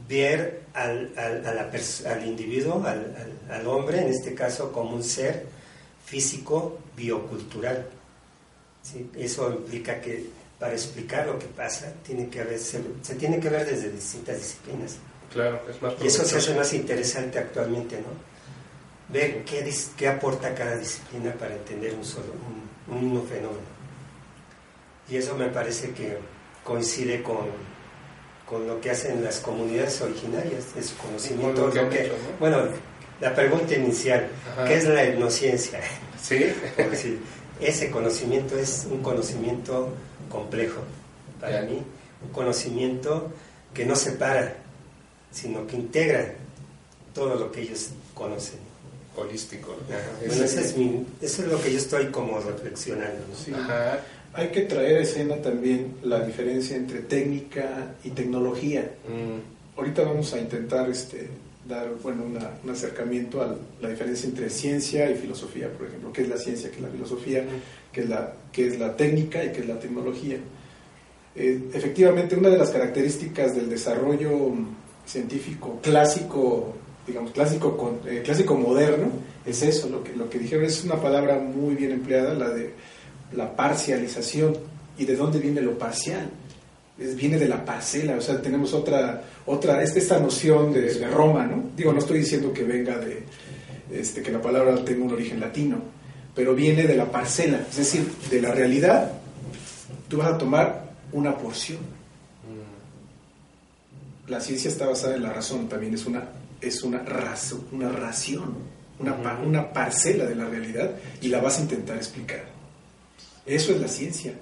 Ver 0.09 0.63
al, 0.73 1.13
al, 1.17 2.27
individuo, 2.27 2.83
al, 2.87 3.37
al, 3.51 3.67
hombre, 3.67 4.01
en 4.01 4.09
este 4.09 4.35
caso, 4.35 4.73
como 4.73 4.95
un 4.95 5.03
ser 5.03 5.47
físico 6.05 6.79
biocultural. 6.97 7.89
Eso 9.17 9.51
implica 9.51 10.01
que 10.01 10.27
para 10.59 10.73
explicar 10.73 11.27
lo 11.27 11.39
que 11.39 11.47
pasa 11.47 11.93
tiene 12.05 12.29
que 12.29 12.41
haber, 12.41 12.59
se, 12.59 12.81
tiene 13.19 13.41
que 13.41 13.49
ver 13.49 13.67
desde 13.67 13.91
distintas 13.91 14.37
disciplinas. 14.39 14.97
Claro, 15.33 15.61
es 15.69 15.83
más 15.83 15.95
y 16.03 16.07
eso 16.07 16.25
se 16.25 16.37
hace 16.37 16.55
más 16.55 16.73
interesante 16.75 17.39
actualmente, 17.39 17.97
¿no? 17.97 18.35
Ver 19.13 19.45
qué, 19.45 19.69
qué 19.97 20.09
aporta 20.09 20.55
cada 20.55 20.77
disciplina 20.77 21.33
para 21.33 21.55
entender 21.55 21.95
un 21.95 22.05
solo, 22.05 22.33
un, 22.89 23.27
fenómeno. 23.27 23.75
Y 25.09 25.17
eso 25.17 25.35
me 25.37 25.49
parece 25.49 25.91
que 25.91 26.19
coincide 26.63 27.23
con, 27.23 27.47
con 28.47 28.67
lo 28.67 28.81
que 28.81 28.91
hacen 28.91 29.23
las 29.23 29.41
comunidades 29.41 30.01
originarias, 30.01 30.75
de 30.75 30.83
su 30.83 30.97
conocimiento. 30.97 31.67
Lo 31.67 31.91
que, 31.91 32.13
Bueno, 32.39 32.69
la 33.21 33.35
pregunta 33.35 33.75
inicial, 33.75 34.29
¿qué 34.67 34.75
es 34.75 34.85
la 34.85 35.05
etnociencia? 35.05 35.81
Sí. 36.21 36.47
ese 37.61 37.91
conocimiento 37.91 38.59
es 38.59 38.87
un 38.91 39.03
conocimiento 39.03 39.91
complejo 40.29 40.83
para 41.41 41.63
mí, 41.63 41.81
un 42.23 42.33
conocimiento 42.33 43.31
que 43.73 43.85
no 43.85 43.97
separa, 43.97 44.57
sino 45.31 45.67
que 45.67 45.77
integra 45.77 46.35
todo 47.13 47.35
lo 47.37 47.53
que 47.53 47.63
ellos 47.63 47.91
conocen. 48.15 48.59
Holístico. 49.17 49.77
Bueno, 50.27 50.45
eso 50.45 50.61
es, 50.61 50.75
eso 51.21 51.43
es 51.43 51.49
lo 51.49 51.63
que 51.63 51.71
yo 51.71 51.79
estoy 51.79 52.07
como 52.07 52.41
reflexionando. 52.41 53.23
Hay 54.33 54.49
que 54.49 54.63
traer 54.63 54.99
a 54.99 55.01
escena 55.03 55.37
también 55.37 55.99
la 56.03 56.25
diferencia 56.25 56.77
entre 56.77 57.01
técnica 57.01 57.95
y 58.03 58.11
tecnología. 58.11 58.91
Mm. 59.09 59.79
Ahorita 59.79 60.03
vamos 60.03 60.33
a 60.35 60.39
intentar 60.39 60.91
este, 60.91 61.29
dar 61.69 61.89
bueno, 62.03 62.25
un 62.25 62.71
acercamiento 62.71 63.43
a 63.43 63.57
la 63.81 63.89
diferencia 63.89 64.29
entre 64.29 64.51
ciencia 64.51 65.11
y 65.11 65.15
filosofía, 65.15 65.71
por 65.73 65.87
ejemplo, 65.87 66.13
qué 66.13 66.23
es 66.23 66.29
la 66.29 66.37
ciencia, 66.37 66.71
qué 66.71 66.77
es 66.77 66.83
la 66.83 66.89
filosofía, 66.89 67.45
qué 67.93 68.03
es 68.03 68.09
la, 68.09 68.35
qué 68.53 68.67
es 68.67 68.79
la 68.79 68.97
técnica 68.97 69.43
y 69.45 69.53
qué 69.53 69.61
es 69.61 69.69
la 69.69 69.79
tecnología. 69.79 70.37
Eh, 71.37 71.71
efectivamente, 71.73 72.37
una 72.37 72.51
de 72.51 72.59
las 72.59 72.71
características 72.71 73.57
del 73.57 73.69
desarrollo 73.69 74.53
científico 75.07 75.81
clásico, 75.83 76.75
digamos, 77.07 77.33
clásico, 77.33 77.99
eh, 78.07 78.23
clásico 78.25 78.55
moderno, 78.57 79.11
es 79.45 79.63
eso, 79.63 79.89
lo 79.89 80.05
que, 80.05 80.15
lo 80.15 80.29
que 80.29 80.39
dijeron 80.39 80.65
es 80.65 80.85
una 80.85 81.01
palabra 81.01 81.39
muy 81.39 81.75
bien 81.75 81.93
empleada, 81.93 82.35
la 82.35 82.51
de 82.51 82.73
la 83.33 83.55
parcialización. 83.57 84.57
¿Y 84.97 85.07
de 85.07 85.17
dónde 85.17 85.41
viene 85.41 85.61
lo 85.61 85.77
parcial? 85.77 86.31
Viene 86.97 87.39
de 87.39 87.49
la 87.49 87.65
parcela, 87.65 88.17
o 88.17 88.21
sea, 88.21 88.41
tenemos 88.41 88.73
otra, 88.73 89.23
otra 89.47 89.83
esta 89.83 90.19
noción 90.19 90.73
de, 90.73 91.07
Roma, 91.09 91.47
¿no? 91.47 91.71
Digo, 91.77 91.93
no 91.93 91.99
estoy 91.99 92.21
diciendo 92.21 92.53
que 92.53 92.63
venga 92.63 92.99
de, 92.99 93.25
este, 93.91 94.23
que 94.23 94.31
la 94.31 94.41
palabra 94.41 94.85
tenga 94.85 95.05
un 95.05 95.13
origen 95.13 95.41
latino, 95.41 95.79
pero 96.35 96.55
viene 96.55 96.85
de 96.85 96.97
la 96.97 97.11
parcela, 97.11 97.67
es 97.69 97.77
decir, 97.77 98.09
de 98.31 98.41
la 98.41 98.53
realidad, 98.53 99.13
tú 100.09 100.19
vas 100.19 100.33
a 100.33 100.39
tomar 100.39 100.95
una 101.13 101.37
porción. 101.37 101.79
La 104.29 104.41
ciencia 104.41 104.71
está 104.71 104.87
basada 104.87 105.17
en 105.17 105.23
la 105.23 105.33
razón, 105.33 105.69
también 105.69 105.95
es 105.95 106.07
una, 106.07 106.29
es 106.61 106.83
una, 106.83 107.05
una 107.73 107.89
ración, 107.91 108.55
una, 108.99 109.15
una 109.45 109.73
parcela 109.73 110.25
de 110.25 110.35
la 110.35 110.47
realidad 110.47 110.93
y 111.21 111.29
la 111.29 111.41
vas 111.41 111.59
a 111.59 111.63
intentar 111.63 111.97
explicar. 111.97 112.45
Eso 113.45 113.73
es 113.73 113.81
la 113.81 113.89
ciencia. 113.89 114.33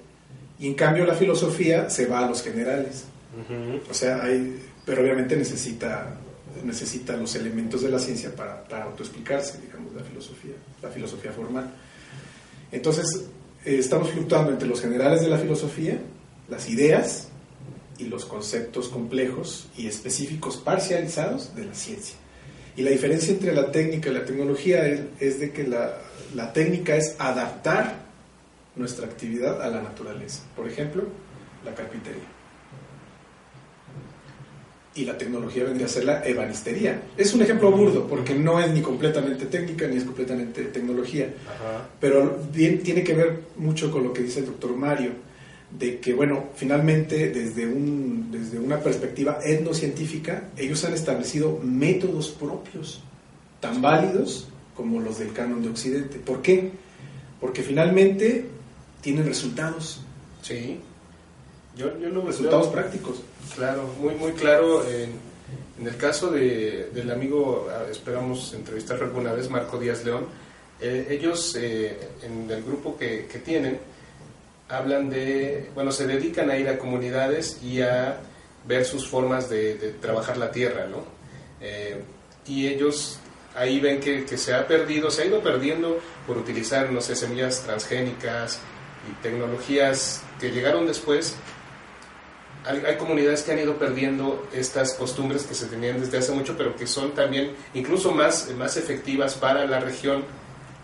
Y 0.63 0.67
en 0.67 0.75
cambio 0.75 1.05
la 1.05 1.13
filosofía 1.13 1.89
se 1.89 2.05
va 2.05 2.19
a 2.19 2.29
los 2.29 2.41
generales. 2.41 3.03
O 3.91 3.93
sea, 3.93 4.23
hay, 4.23 4.61
pero 4.85 5.01
obviamente 5.01 5.35
necesita, 5.35 6.15
necesita 6.63 7.17
los 7.17 7.35
elementos 7.35 7.81
de 7.81 7.89
la 7.89 7.99
ciencia 7.99 8.33
para, 8.33 8.63
para 8.63 8.85
autoexplicarse, 8.85 9.59
digamos, 9.59 9.93
la 9.93 10.01
filosofía, 10.03 10.53
la 10.81 10.87
filosofía 10.87 11.33
formal. 11.33 11.69
Entonces, 12.71 13.25
eh, 13.65 13.75
estamos 13.77 14.11
fluctuando 14.11 14.53
entre 14.53 14.69
los 14.69 14.79
generales 14.79 15.19
de 15.19 15.27
la 15.27 15.37
filosofía, 15.37 15.99
las 16.47 16.69
ideas 16.69 17.27
y 17.97 18.05
los 18.05 18.23
conceptos 18.23 18.87
complejos 18.87 19.67
y 19.75 19.87
específicos 19.87 20.55
parcializados 20.55 21.53
de 21.57 21.65
la 21.65 21.73
ciencia. 21.75 22.15
Y 22.77 22.83
la 22.83 22.91
diferencia 22.91 23.33
entre 23.33 23.53
la 23.53 23.69
técnica 23.69 24.09
y 24.09 24.13
la 24.13 24.23
tecnología 24.23 24.87
es, 24.87 25.01
es 25.19 25.41
de 25.41 25.51
que 25.51 25.67
la, 25.67 25.97
la 26.33 26.53
técnica 26.53 26.95
es 26.95 27.17
adaptar 27.19 28.02
nuestra 28.75 29.05
actividad 29.05 29.61
a 29.61 29.69
la 29.69 29.81
naturaleza. 29.81 30.43
Por 30.55 30.67
ejemplo, 30.67 31.03
la 31.63 31.73
carpintería. 31.73 32.23
Y 34.95 35.05
la 35.05 35.17
tecnología 35.17 35.63
vendría 35.63 35.87
a 35.87 35.89
ser 35.89 36.05
la 36.05 36.23
ebanistería. 36.23 37.01
Es 37.17 37.33
un 37.33 37.41
ejemplo 37.41 37.71
burdo, 37.71 38.07
porque 38.07 38.35
no 38.35 38.59
es 38.59 38.71
ni 38.71 38.81
completamente 38.81 39.47
técnica 39.47 39.87
ni 39.87 39.97
es 39.97 40.03
completamente 40.03 40.65
tecnología. 40.65 41.33
Pero 41.99 42.39
bien, 42.53 42.83
tiene 42.83 43.03
que 43.03 43.13
ver 43.13 43.39
mucho 43.57 43.91
con 43.91 44.03
lo 44.03 44.13
que 44.13 44.21
dice 44.21 44.41
el 44.41 44.45
doctor 44.45 44.75
Mario, 44.75 45.11
de 45.71 45.99
que, 45.99 46.13
bueno, 46.13 46.49
finalmente 46.55 47.31
desde, 47.31 47.65
un, 47.65 48.29
desde 48.31 48.59
una 48.59 48.79
perspectiva 48.79 49.39
etnocientífica, 49.43 50.49
ellos 50.55 50.83
han 50.85 50.93
establecido 50.93 51.59
métodos 51.63 52.29
propios, 52.29 53.01
tan 53.59 53.81
válidos 53.81 54.47
como 54.75 54.99
los 54.99 55.17
del 55.17 55.33
canon 55.33 55.63
de 55.63 55.69
Occidente. 55.69 56.19
¿Por 56.19 56.43
qué? 56.43 56.71
Porque 57.41 57.63
finalmente 57.63 58.45
tienen 59.03 59.27
resultados. 59.27 59.99
Sí. 60.41 60.79
Yo, 61.75 61.99
yo 61.99 62.09
lo 62.09 62.25
resultados 62.25 62.67
prácticos. 62.69 63.21
Claro, 63.55 63.87
muy, 63.99 64.15
muy 64.15 64.31
claro. 64.31 64.87
En, 64.87 65.11
en 65.79 65.87
el 65.87 65.97
caso 65.97 66.31
de, 66.31 66.89
del 66.93 67.11
amigo, 67.11 67.67
ah, 67.69 67.85
esperamos 67.91 68.53
entrevistarlo 68.53 69.05
alguna 69.05 69.33
vez, 69.33 69.49
Marco 69.49 69.77
Díaz 69.77 70.03
León, 70.05 70.25
eh, 70.79 71.07
ellos 71.09 71.55
eh, 71.59 72.09
en 72.23 72.49
el 72.49 72.63
grupo 72.63 72.97
que, 72.97 73.25
que, 73.25 73.39
tienen 73.39 73.79
hablan 74.69 75.09
de, 75.09 75.69
bueno, 75.75 75.91
se 75.91 76.07
dedican 76.07 76.49
a 76.49 76.57
ir 76.57 76.67
a 76.67 76.77
comunidades 76.77 77.59
y 77.63 77.81
a 77.81 78.17
ver 78.65 78.85
sus 78.85 79.07
formas 79.07 79.49
de, 79.49 79.75
de 79.75 79.91
trabajar 79.91 80.37
la 80.37 80.51
tierra, 80.51 80.87
¿no? 80.87 81.03
Eh, 81.61 82.01
y 82.47 82.67
ellos 82.67 83.19
ahí 83.55 83.79
ven 83.79 83.99
que, 83.99 84.25
que, 84.25 84.37
se 84.37 84.53
ha 84.53 84.67
perdido, 84.67 85.11
se 85.11 85.23
ha 85.23 85.25
ido 85.25 85.41
perdiendo 85.41 85.99
por 86.25 86.37
utilizar, 86.37 86.91
no 86.91 87.01
sé, 87.01 87.15
semillas 87.15 87.61
transgénicas 87.63 88.59
y 89.09 89.23
tecnologías 89.23 90.21
que 90.39 90.51
llegaron 90.51 90.87
después. 90.87 91.35
Hay, 92.65 92.81
hay, 92.85 92.95
comunidades 92.95 93.43
que 93.43 93.51
han 93.51 93.59
ido 93.59 93.77
perdiendo 93.77 94.47
estas 94.53 94.93
costumbres 94.93 95.43
que 95.43 95.53
se 95.53 95.65
tenían 95.65 95.99
desde 95.99 96.17
hace 96.17 96.31
mucho, 96.31 96.55
pero 96.57 96.75
que 96.75 96.87
son 96.87 97.11
también 97.11 97.51
incluso 97.73 98.13
más, 98.13 98.49
más 98.57 98.77
efectivas 98.77 99.35
para 99.35 99.65
la 99.65 99.81
región 99.81 100.23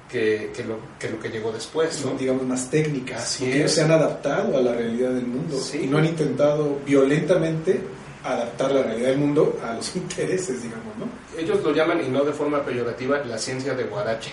que, 0.09 0.51
que, 0.53 0.63
lo, 0.63 0.79
que 0.99 1.09
lo 1.09 1.19
que 1.19 1.29
llegó 1.29 1.51
después. 1.51 1.93
Son, 1.93 2.17
digamos, 2.17 2.43
más 2.43 2.69
técnicas, 2.69 3.23
Así 3.23 3.43
porque 3.43 3.59
ellos 3.59 3.71
se 3.71 3.83
han 3.83 3.91
adaptado 3.91 4.57
a 4.57 4.61
la 4.61 4.73
realidad 4.73 5.11
del 5.11 5.27
mundo 5.27 5.57
y 5.73 5.87
no 5.87 5.99
han 5.99 6.05
intentado 6.05 6.79
violentamente 6.85 7.79
adaptar 8.23 8.71
la 8.71 8.83
realidad 8.83 9.09
del 9.09 9.19
mundo 9.19 9.59
a 9.63 9.73
los 9.75 9.95
intereses, 9.95 10.61
digamos, 10.63 10.97
¿no? 10.97 11.07
Ellos 11.39 11.63
lo 11.63 11.73
llaman, 11.73 12.03
y 12.05 12.09
no 12.09 12.25
de 12.25 12.33
forma 12.33 12.63
peyorativa, 12.63 13.19
la 13.19 13.37
ciencia 13.37 13.73
de 13.73 13.83
Guarache. 13.85 14.31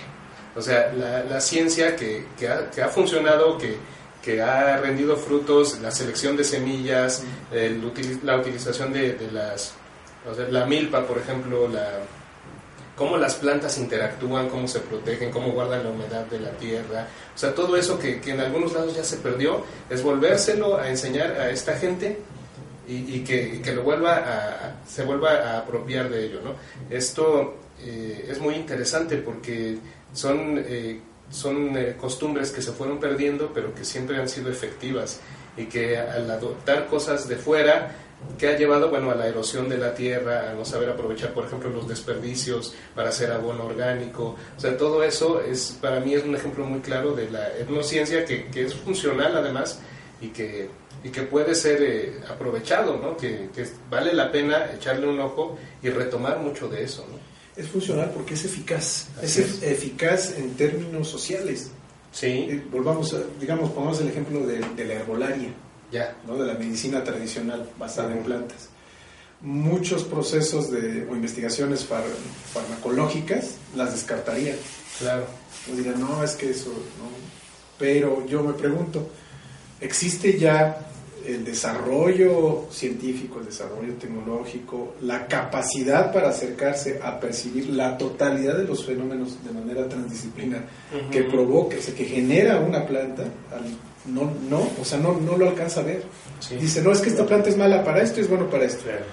O 0.57 0.61
sea, 0.61 0.91
la, 0.93 1.23
la 1.23 1.39
ciencia 1.39 1.95
que, 1.95 2.25
que, 2.37 2.47
ha, 2.47 2.69
que 2.71 2.81
ha 2.81 2.89
funcionado, 2.89 3.57
que, 3.57 3.77
que 4.21 4.41
ha 4.41 4.77
rendido 4.77 5.15
frutos, 5.15 5.79
la 5.81 5.91
selección 5.91 6.35
de 6.35 6.43
semillas, 6.43 7.23
el, 7.51 7.81
la 8.23 8.37
utilización 8.37 8.91
de, 8.91 9.13
de 9.13 9.31
las, 9.31 9.73
o 10.29 10.33
sea, 10.33 10.47
la 10.49 10.65
milpa, 10.65 11.05
por 11.05 11.19
ejemplo, 11.19 11.67
la, 11.67 11.99
cómo 12.95 13.17
las 13.17 13.35
plantas 13.35 13.77
interactúan, 13.77 14.49
cómo 14.49 14.67
se 14.67 14.79
protegen, 14.79 15.31
cómo 15.31 15.51
guardan 15.51 15.83
la 15.83 15.91
humedad 15.91 16.25
de 16.25 16.39
la 16.39 16.49
tierra. 16.51 17.07
O 17.33 17.37
sea, 17.37 17.53
todo 17.53 17.77
eso 17.77 17.99
que, 17.99 18.19
que 18.19 18.31
en 18.31 18.39
algunos 18.39 18.73
lados 18.73 18.95
ya 18.95 19.03
se 19.03 19.17
perdió, 19.17 19.63
es 19.89 20.01
volvérselo 20.01 20.77
a 20.77 20.89
enseñar 20.89 21.39
a 21.39 21.51
esta 21.51 21.77
gente 21.77 22.17
y, 22.87 23.17
y, 23.17 23.23
que, 23.23 23.55
y 23.55 23.59
que, 23.59 23.73
lo 23.73 23.83
vuelva 23.83 24.15
a, 24.15 24.87
se 24.87 25.03
vuelva 25.03 25.33
a 25.33 25.59
apropiar 25.59 26.09
de 26.09 26.25
ello. 26.25 26.41
¿no? 26.43 26.55
Esto 26.89 27.57
eh, 27.79 28.27
es 28.29 28.39
muy 28.39 28.55
interesante 28.55 29.17
porque 29.17 29.77
son, 30.17 30.63
eh, 30.65 30.99
son 31.29 31.77
eh, 31.77 31.95
costumbres 31.99 32.51
que 32.51 32.61
se 32.61 32.71
fueron 32.71 32.99
perdiendo, 32.99 33.51
pero 33.53 33.73
que 33.73 33.85
siempre 33.85 34.17
han 34.17 34.27
sido 34.27 34.49
efectivas 34.49 35.19
y 35.55 35.65
que 35.65 35.97
al 35.97 36.29
adoptar 36.29 36.87
cosas 36.87 37.27
de 37.27 37.35
fuera, 37.35 37.95
que 38.39 38.47
ha 38.47 38.57
llevado 38.57 38.89
bueno 38.89 39.11
a 39.11 39.15
la 39.15 39.27
erosión 39.27 39.69
de 39.69 39.77
la 39.77 39.93
tierra, 39.93 40.49
a 40.49 40.53
no 40.53 40.65
saber 40.65 40.89
aprovechar 40.89 41.33
por 41.33 41.45
ejemplo 41.45 41.69
los 41.69 41.87
desperdicios 41.87 42.73
para 42.95 43.09
hacer 43.09 43.31
abono 43.31 43.65
orgánico, 43.65 44.35
o 44.55 44.59
sea 44.59 44.75
todo 44.75 45.03
eso 45.03 45.39
es 45.41 45.77
para 45.79 45.99
mí 45.99 46.15
es 46.15 46.23
un 46.23 46.35
ejemplo 46.35 46.65
muy 46.65 46.79
claro 46.79 47.13
de 47.13 47.29
la 47.29 47.47
etnociencia 47.57 48.25
que, 48.25 48.47
que 48.47 48.65
es 48.65 48.73
funcional 48.73 49.37
además 49.37 49.79
y 50.19 50.29
que, 50.29 50.69
y 51.03 51.09
que 51.09 51.23
puede 51.23 51.53
ser 51.53 51.81
eh, 51.81 52.19
aprovechado, 52.27 52.97
¿no? 52.97 53.15
Que, 53.17 53.49
vale 53.89 54.13
la 54.13 54.31
pena 54.31 54.71
echarle 54.73 55.07
un 55.07 55.19
ojo 55.19 55.57
y 55.81 55.89
retomar 55.89 56.39
mucho 56.39 56.67
de 56.67 56.83
eso. 56.83 57.05
Es 57.57 57.67
funcional 57.69 58.11
porque 58.13 58.35
es 58.35 58.45
eficaz, 58.45 59.07
es, 59.21 59.37
es, 59.37 59.63
eficaz 59.63 60.37
en 60.37 60.53
términos 60.55 61.07
sociales. 61.07 61.71
Sí. 62.11 62.27
Eh, 62.27 62.63
volvamos, 62.71 63.13
a, 63.13 63.21
digamos, 63.39 63.71
pongamos 63.71 63.99
el 64.01 64.09
ejemplo 64.09 64.45
de, 64.45 64.59
de 64.59 64.85
la 64.85 64.93
herbolaria 64.93 65.49
ya. 65.91 66.15
¿no? 66.25 66.37
de 66.37 66.45
la 66.45 66.53
medicina 66.53 67.03
tradicional 67.03 67.69
basada 67.77 68.09
uh 68.09 68.11
-huh. 68.11 68.17
en 68.17 68.23
plantas. 68.23 68.69
Muchos 69.41 70.03
procesos 70.03 70.71
de, 70.71 71.07
o 71.09 71.15
investigaciones 71.15 71.85
far, 71.85 72.03
farmacológicas 72.53 73.55
las 73.75 73.93
descartaría. 73.93 74.55
Claro. 74.99 75.25
O 75.71 75.75
dirán, 75.75 75.99
no, 75.99 76.23
es 76.23 76.31
que 76.31 76.49
eso, 76.49 76.69
no. 76.69 77.09
Pero 77.77 78.25
yo 78.25 78.41
me 78.41 78.53
pregunto, 78.53 79.07
¿existe 79.79 80.39
ya 80.39 80.86
el 81.25 81.43
desarrollo 81.43 82.65
científico, 82.71 83.39
el 83.39 83.47
desarrollo 83.47 83.93
tecnológico, 83.93 84.95
la 85.01 85.27
capacidad 85.27 86.11
para 86.11 86.29
acercarse 86.29 86.99
a 87.03 87.19
percibir 87.19 87.69
la 87.69 87.97
totalidad 87.97 88.57
de 88.57 88.65
los 88.65 88.85
fenómenos 88.85 89.43
de 89.43 89.51
manera 89.51 89.87
transdisciplinar 89.87 90.61
uh 90.61 90.95
-huh. 90.95 91.09
que 91.09 91.23
provoca, 91.23 91.77
o 91.77 91.81
sea, 91.81 91.93
que 91.93 92.05
genera 92.05 92.59
una 92.59 92.85
planta 92.85 93.25
no, 94.07 94.31
no, 94.49 94.69
o 94.79 94.85
sea, 94.85 94.97
no, 94.99 95.19
no 95.19 95.37
lo 95.37 95.49
alcanza 95.49 95.81
a 95.81 95.83
ver. 95.83 96.03
Sí. 96.39 96.55
Dice, 96.55 96.81
no, 96.81 96.91
es 96.91 97.01
que 97.01 97.09
esta 97.09 97.25
planta 97.25 97.49
es 97.49 97.57
mala 97.57 97.83
para 97.83 98.01
esto 98.01 98.19
y 98.19 98.23
es 98.23 98.29
bueno 98.29 98.49
para 98.49 98.65
esto. 98.65 98.83
Claro. 98.83 99.05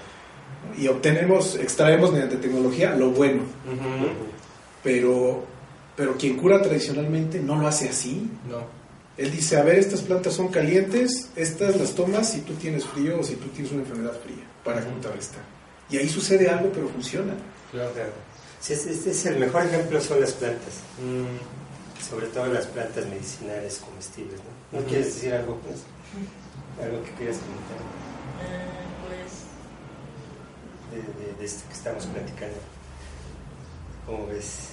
Y 0.77 0.87
obtenemos, 0.87 1.55
extraemos 1.57 2.11
mediante 2.11 2.37
tecnología 2.37 2.95
lo 2.95 3.11
bueno. 3.11 3.43
Uh 3.65 3.71
-huh. 3.71 4.09
Pero, 4.83 5.43
pero 5.95 6.15
quien 6.17 6.37
cura 6.37 6.61
tradicionalmente 6.61 7.39
no 7.39 7.57
lo 7.57 7.67
hace 7.67 7.89
así. 7.89 8.29
No. 8.49 8.84
Él 9.17 9.31
dice, 9.31 9.57
a 9.57 9.63
ver, 9.63 9.79
estas 9.79 10.01
plantas 10.01 10.33
son 10.33 10.49
calientes, 10.49 11.29
estas 11.35 11.77
las 11.77 11.93
tomas 11.95 12.31
si 12.31 12.41
tú 12.41 12.53
tienes 12.53 12.85
frío 12.85 13.19
o 13.19 13.23
si 13.23 13.35
tú 13.35 13.47
tienes 13.49 13.71
una 13.71 13.81
enfermedad 13.81 14.13
fría 14.21 14.43
para 14.63 14.83
contrarrestar. 14.83 15.43
Y 15.89 15.97
ahí 15.97 16.09
sucede 16.09 16.49
algo, 16.49 16.71
pero 16.73 16.89
funciona. 16.89 17.33
Claro, 17.71 17.93
claro. 17.93 18.11
Sí, 18.59 18.73
este 18.73 19.11
es 19.11 19.25
el 19.25 19.37
mejor 19.37 19.65
ejemplo 19.65 20.01
son 20.01 20.19
las 20.19 20.33
plantas. 20.33 20.73
Mm 20.99 21.55
sobre 22.09 22.27
todo 22.27 22.47
las 22.47 22.67
plantas 22.67 23.05
medicinales 23.07 23.79
comestibles. 23.79 24.39
¿No, 24.71 24.79
¿No 24.79 24.85
quieres 24.85 25.07
decir 25.07 25.33
algo? 25.33 25.57
Pues? 25.57 25.81
¿Algo 26.83 27.03
que 27.03 27.11
quieras 27.11 27.37
comentar? 27.37 27.77
Uh, 28.37 29.07
pues... 29.07 29.45
De, 30.91 31.25
de, 31.25 31.33
de, 31.33 31.45
esto 31.45 31.67
que 31.67 31.73
estamos 31.73 32.05
platicando. 32.05 32.57
¿Cómo 34.05 34.27
ves? 34.27 34.69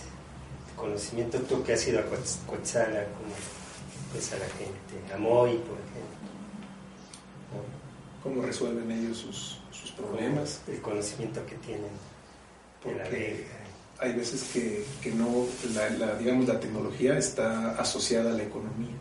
Conocimiento, 0.77 1.39
tú 1.39 1.63
que 1.63 1.73
has 1.73 1.87
ido 1.87 2.01
a 2.01 2.03
Coatzala, 2.03 3.07
¿cómo 3.17 3.35
ves 4.13 4.33
a 4.33 4.39
la 4.39 4.47
gente? 4.47 5.15
A 5.15 5.19
Moy, 5.19 5.53
por 5.59 5.79
ejemplo. 5.79 6.19
¿No? 7.53 8.23
¿Cómo 8.23 8.43
resuelven 8.43 8.91
ellos 8.91 9.19
sus, 9.19 9.59
sus 9.71 9.91
problemas? 9.93 10.63
El 10.69 10.81
conocimiento 10.81 11.45
que 11.47 11.57
tienen 11.57 11.91
de 12.85 12.95
la 12.95 13.05
abeja 13.05 13.63
hay 14.03 14.13
veces 14.15 14.51
que, 14.53 14.85
que 15.01 15.13
no, 15.13 15.47
la, 15.75 15.89
la, 15.91 16.19
digamos, 16.19 16.49
la 16.49 16.59
tecnología 16.59 17.17
está 17.17 17.71
asociada 17.77 18.33
a 18.33 18.35
la 18.35 18.43
economía. 18.43 18.97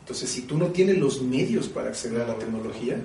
Entonces, 0.00 0.28
si 0.28 0.42
tú 0.42 0.58
no 0.58 0.66
tienes 0.66 0.98
los 0.98 1.22
medios 1.22 1.68
para 1.68 1.88
acceder 1.88 2.20
a 2.20 2.28
la 2.28 2.34
tecnología, 2.34 2.98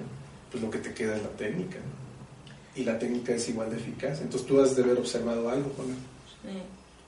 pues 0.51 0.61
lo 0.61 0.69
que 0.69 0.79
te 0.79 0.93
queda 0.93 1.15
es 1.15 1.23
la 1.23 1.29
técnica. 1.29 1.77
¿no? 1.77 2.81
Y 2.81 2.83
la 2.83 2.99
técnica 2.99 3.33
es 3.33 3.47
igual 3.47 3.69
de 3.69 3.77
eficaz. 3.77 4.19
Entonces, 4.19 4.45
tú 4.45 4.59
has 4.59 4.75
de 4.75 4.83
haber 4.83 4.97
observado 4.97 5.49
algo, 5.49 5.71
Juana. 5.77 5.93
Sí. 6.41 6.59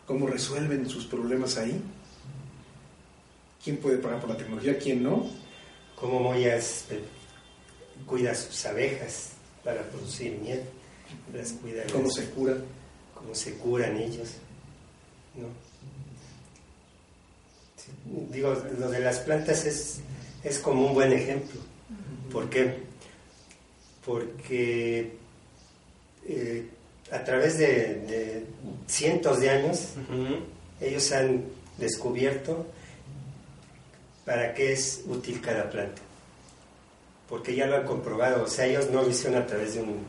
¿Cómo 0.08 0.28
resuelven 0.28 0.88
sus 0.88 1.06
problemas 1.06 1.58
ahí? 1.58 1.82
¿Quién 3.64 3.78
puede 3.78 3.98
pagar 3.98 4.20
por 4.20 4.30
la 4.30 4.38
tecnología? 4.38 4.78
¿Quién 4.78 5.04
no? 5.04 5.30
¿Cómo 5.96 6.20
Moyas 6.20 6.86
cuida 8.08 8.34
sus 8.34 8.66
abejas 8.66 9.34
para 9.64 9.84
producir 9.84 10.38
miel? 10.40 10.62
Las 11.34 11.52
cuida 11.54 11.84
¿Cómo 11.92 12.10
se 12.10 12.26
cura? 12.30 12.58
cómo 13.14 13.36
se 13.36 13.54
curan 13.54 13.98
ellos. 13.98 14.30
¿no? 15.36 15.48
Sí, 17.78 17.92
digo, 18.32 18.56
lo 18.80 18.90
de 18.90 19.00
las 19.00 19.20
plantas 19.20 19.66
es, 19.66 20.00
es 20.44 20.58
como 20.60 20.88
un 20.88 20.94
buen 20.96 21.14
ejemplo. 21.14 21.62
¿Por 22.32 22.50
qué? 22.50 22.78
Porque 24.04 25.12
eh, 26.28 26.68
a 27.12 27.24
través 27.24 27.60
de, 27.60 27.68
de, 27.68 28.46
cientos 28.88 29.40
de 29.40 29.50
años 29.50 29.90
uh 30.10 30.14
-huh. 30.14 30.40
ellos 30.80 31.12
han 31.12 31.44
descubierto 31.78 32.66
para 34.26 34.54
qué 34.54 34.74
es 34.74 35.04
útil 35.08 35.42
cada 35.42 35.70
planta. 35.70 36.02
Porque 37.30 37.56
ya 37.56 37.66
lo 37.66 37.78
han 37.78 37.86
comprobado, 37.86 38.44
o 38.44 38.48
sea, 38.48 38.66
ellos 38.66 38.90
no 38.92 39.02
lo 39.02 39.10
hicieron 39.10 39.42
a 39.42 39.48
través 39.48 39.76
de 39.76 39.82
un, 39.82 40.00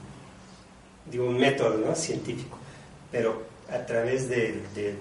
de 1.11 1.21
un 1.21 1.39
método 1.39 1.79
¿no? 1.79 1.95
científico 1.95 2.59
pero 3.13 3.43
a 3.71 3.85
través 3.87 4.29
de, 4.29 4.61
de, 4.75 4.97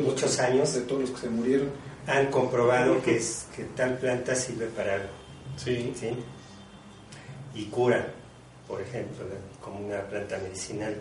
muchos 0.00 0.36
que, 0.36 0.42
años 0.42 0.74
de 0.74 0.80
todos 0.80 1.02
los 1.02 1.10
que 1.10 1.18
se 1.18 1.30
murieron 1.30 1.68
han 2.06 2.26
comprobado 2.26 3.00
que, 3.02 3.16
es, 3.16 3.46
que 3.54 3.64
tal 3.64 3.98
planta 3.98 4.34
sirve 4.34 4.66
para 4.66 4.94
algo 4.94 5.08
sí. 5.56 5.92
¿sí? 5.94 6.08
y 7.54 7.66
cura 7.66 8.12
por 8.66 8.80
ejemplo 8.80 9.26
como 9.60 9.86
una 9.86 10.00
planta 10.02 10.38
medicinal 10.38 10.96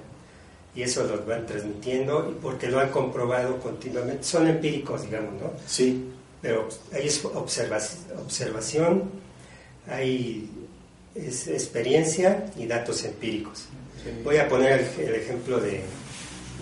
y 0.75 0.83
eso 0.83 1.03
lo 1.03 1.25
van 1.25 1.45
transmitiendo 1.45 2.37
porque 2.41 2.67
lo 2.67 2.79
han 2.79 2.89
comprobado 2.89 3.59
continuamente 3.59 4.23
son 4.23 4.47
empíricos 4.47 5.03
digamos 5.03 5.33
no 5.41 5.51
sí 5.65 6.11
pero 6.41 6.69
hay 6.93 7.09
observación, 7.33 8.19
observación 8.19 9.11
hay 9.87 10.49
es 11.15 11.47
experiencia 11.47 12.45
y 12.55 12.65
datos 12.67 13.03
empíricos 13.03 13.67
Sí. 14.03 14.11
Voy 14.23 14.37
a 14.37 14.47
poner 14.47 14.87
el, 14.97 15.09
el 15.09 15.15
ejemplo 15.15 15.59
de, 15.59 15.81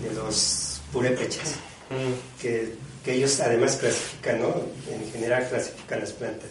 de, 0.02 0.14
los 0.14 0.80
purépechas, 0.92 1.54
mm. 1.90 2.40
que, 2.42 2.72
que, 3.04 3.14
ellos 3.14 3.38
además 3.38 3.76
clasifican, 3.76 4.40
¿no? 4.40 4.54
En 4.90 5.12
general 5.12 5.48
clasifican 5.48 6.00
las 6.00 6.12
plantas. 6.12 6.48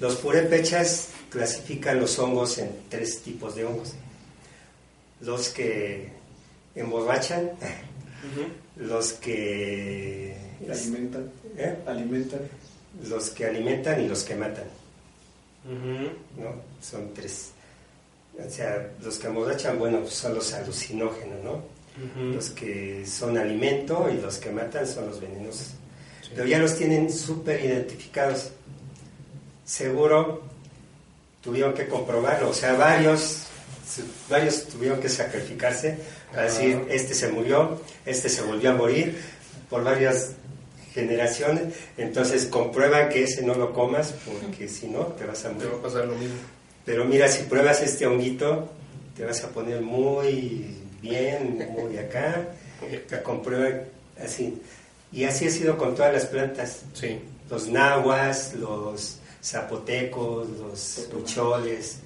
Los 0.00 0.16
purépechas 0.16 1.10
clasifican 1.30 2.00
los 2.00 2.18
hongos 2.18 2.58
en 2.58 2.70
tres 2.88 3.20
tipos 3.20 3.54
de 3.54 3.64
hongos. 3.64 3.92
Los 5.20 5.50
que 5.50 6.08
emborrachan, 6.74 7.44
uh 7.44 8.40
-huh. 8.40 8.84
los 8.88 9.12
que 9.12 10.36
alimentan, 10.68 11.30
¿eh? 11.56 11.76
alimentan, 11.86 12.40
los 13.02 13.30
que 13.30 13.46
alimentan 13.46 14.02
y 14.02 14.08
los 14.08 14.22
que 14.22 14.34
matan. 14.34 14.66
Uh 15.64 15.72
-huh. 15.72 16.10
¿no? 16.36 16.62
Son 16.80 17.12
tres 17.14 17.54
o 18.38 18.50
sea, 18.50 18.90
los 19.02 19.18
que 19.18 19.28
emborrachan, 19.28 19.78
bueno, 19.78 20.00
pues 20.00 20.14
son 20.14 20.34
los 20.34 20.52
alucinógenos, 20.52 21.42
¿no? 21.44 21.62
Los 22.16 22.50
que 22.50 23.06
son 23.06 23.38
alimento 23.38 24.10
y 24.12 24.20
los 24.20 24.38
que 24.38 24.50
matan 24.50 24.86
son 24.86 25.06
los 25.06 25.20
venenosos. 25.20 25.74
Pero 26.34 26.44
ya 26.44 26.58
los 26.58 26.76
tienen 26.76 27.12
súper 27.12 27.64
identificados. 27.64 28.50
Seguro 29.64 30.42
tuvieron 31.40 31.74
que 31.74 31.86
comprobarlo, 31.86 32.50
o 32.50 32.54
sea, 32.54 32.72
varios, 32.72 33.44
varios 34.28 34.64
tuvieron 34.66 34.98
que 34.98 35.08
sacrificarse 35.08 35.96
para 36.32 36.44
decir, 36.44 36.84
este 36.90 37.14
se 37.14 37.28
murió, 37.28 37.80
este 38.04 38.28
se 38.28 38.42
volvió 38.42 38.70
a 38.70 38.74
morir, 38.74 39.22
por 39.70 39.84
varias 39.84 40.32
generaciones, 40.94 41.74
entonces 41.98 42.46
comprueban 42.46 43.08
que 43.08 43.24
ese 43.24 43.42
no 43.42 43.54
lo 43.54 43.72
comas, 43.72 44.14
porque 44.24 44.68
si 44.68 44.86
no, 44.86 45.00
te 45.06 45.26
vas 45.26 45.44
a 45.44 45.48
morir. 45.50 45.62
Te 45.64 45.74
va 45.74 45.78
a 45.78 45.82
pasar 45.82 46.06
lo 46.06 46.14
mismo. 46.14 46.36
Pero 46.84 47.04
mira, 47.04 47.28
si 47.28 47.42
pruebas 47.44 47.82
este 47.82 48.06
honguito, 48.06 48.68
te 49.16 49.24
vas 49.24 49.42
a 49.42 49.48
poner 49.48 49.80
muy 49.80 50.76
bien, 51.02 51.68
muy 51.70 51.98
acá, 51.98 52.46
te 53.08 53.22
comprueba 53.22 53.80
así. 54.22 54.60
Y 55.12 55.24
así 55.24 55.46
ha 55.46 55.50
sido 55.50 55.76
con 55.76 55.94
todas 55.94 56.12
las 56.12 56.26
plantas. 56.26 56.82
Sí. 56.92 57.20
Los 57.50 57.68
nahuas, 57.68 58.54
los 58.54 59.18
zapotecos, 59.42 60.48
los 60.48 61.08
lucholes, 61.12 61.98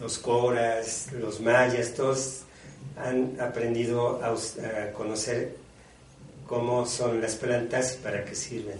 los 0.00 0.18
coras, 0.18 1.08
los 1.12 1.40
mayas, 1.40 1.94
todos 1.94 2.42
han 2.96 3.36
aprendido 3.40 4.20
a, 4.22 4.28
a 4.28 4.92
conocer 4.92 5.65
cómo 6.46 6.86
son 6.86 7.20
las 7.20 7.34
plantas 7.34 7.94
y 7.94 8.02
para 8.02 8.24
qué 8.24 8.34
sirven. 8.34 8.78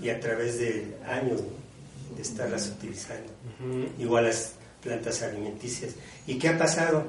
Y 0.00 0.10
a 0.10 0.20
través 0.20 0.58
de 0.58 0.96
años 1.06 1.40
¿no? 1.40 2.16
de 2.16 2.22
estarlas 2.22 2.68
utilizando. 2.68 3.32
Igual 3.98 4.24
las 4.24 4.52
plantas 4.82 5.22
alimenticias. 5.22 5.92
¿Y 6.26 6.38
qué 6.38 6.50
ha 6.50 6.58
pasado? 6.58 7.04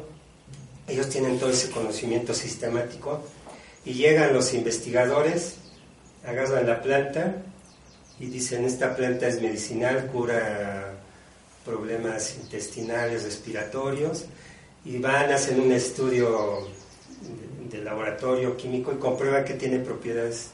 Ellos 0.87 1.09
tienen 1.09 1.37
todo 1.37 1.51
ese 1.51 1.69
conocimiento 1.69 2.33
sistemático 2.33 3.21
y 3.85 3.93
llegan 3.93 4.33
los 4.33 4.53
investigadores, 4.53 5.55
agarran 6.25 6.65
la 6.65 6.81
planta 6.81 7.35
y 8.19 8.25
dicen, 8.25 8.65
esta 8.65 8.95
planta 8.95 9.27
es 9.27 9.41
medicinal, 9.41 10.07
cura 10.07 10.95
problemas 11.63 12.35
intestinales, 12.41 13.23
respiratorios, 13.23 14.25
y 14.83 14.97
van, 14.97 15.31
hacen 15.31 15.59
un 15.59 15.71
estudio 15.71 16.67
de, 17.69 17.83
laboratorio 17.83 18.55
químico 18.57 18.91
y 18.91 18.95
comprueban 18.97 19.45
que 19.45 19.53
tiene 19.53 19.79
propiedades, 19.79 20.51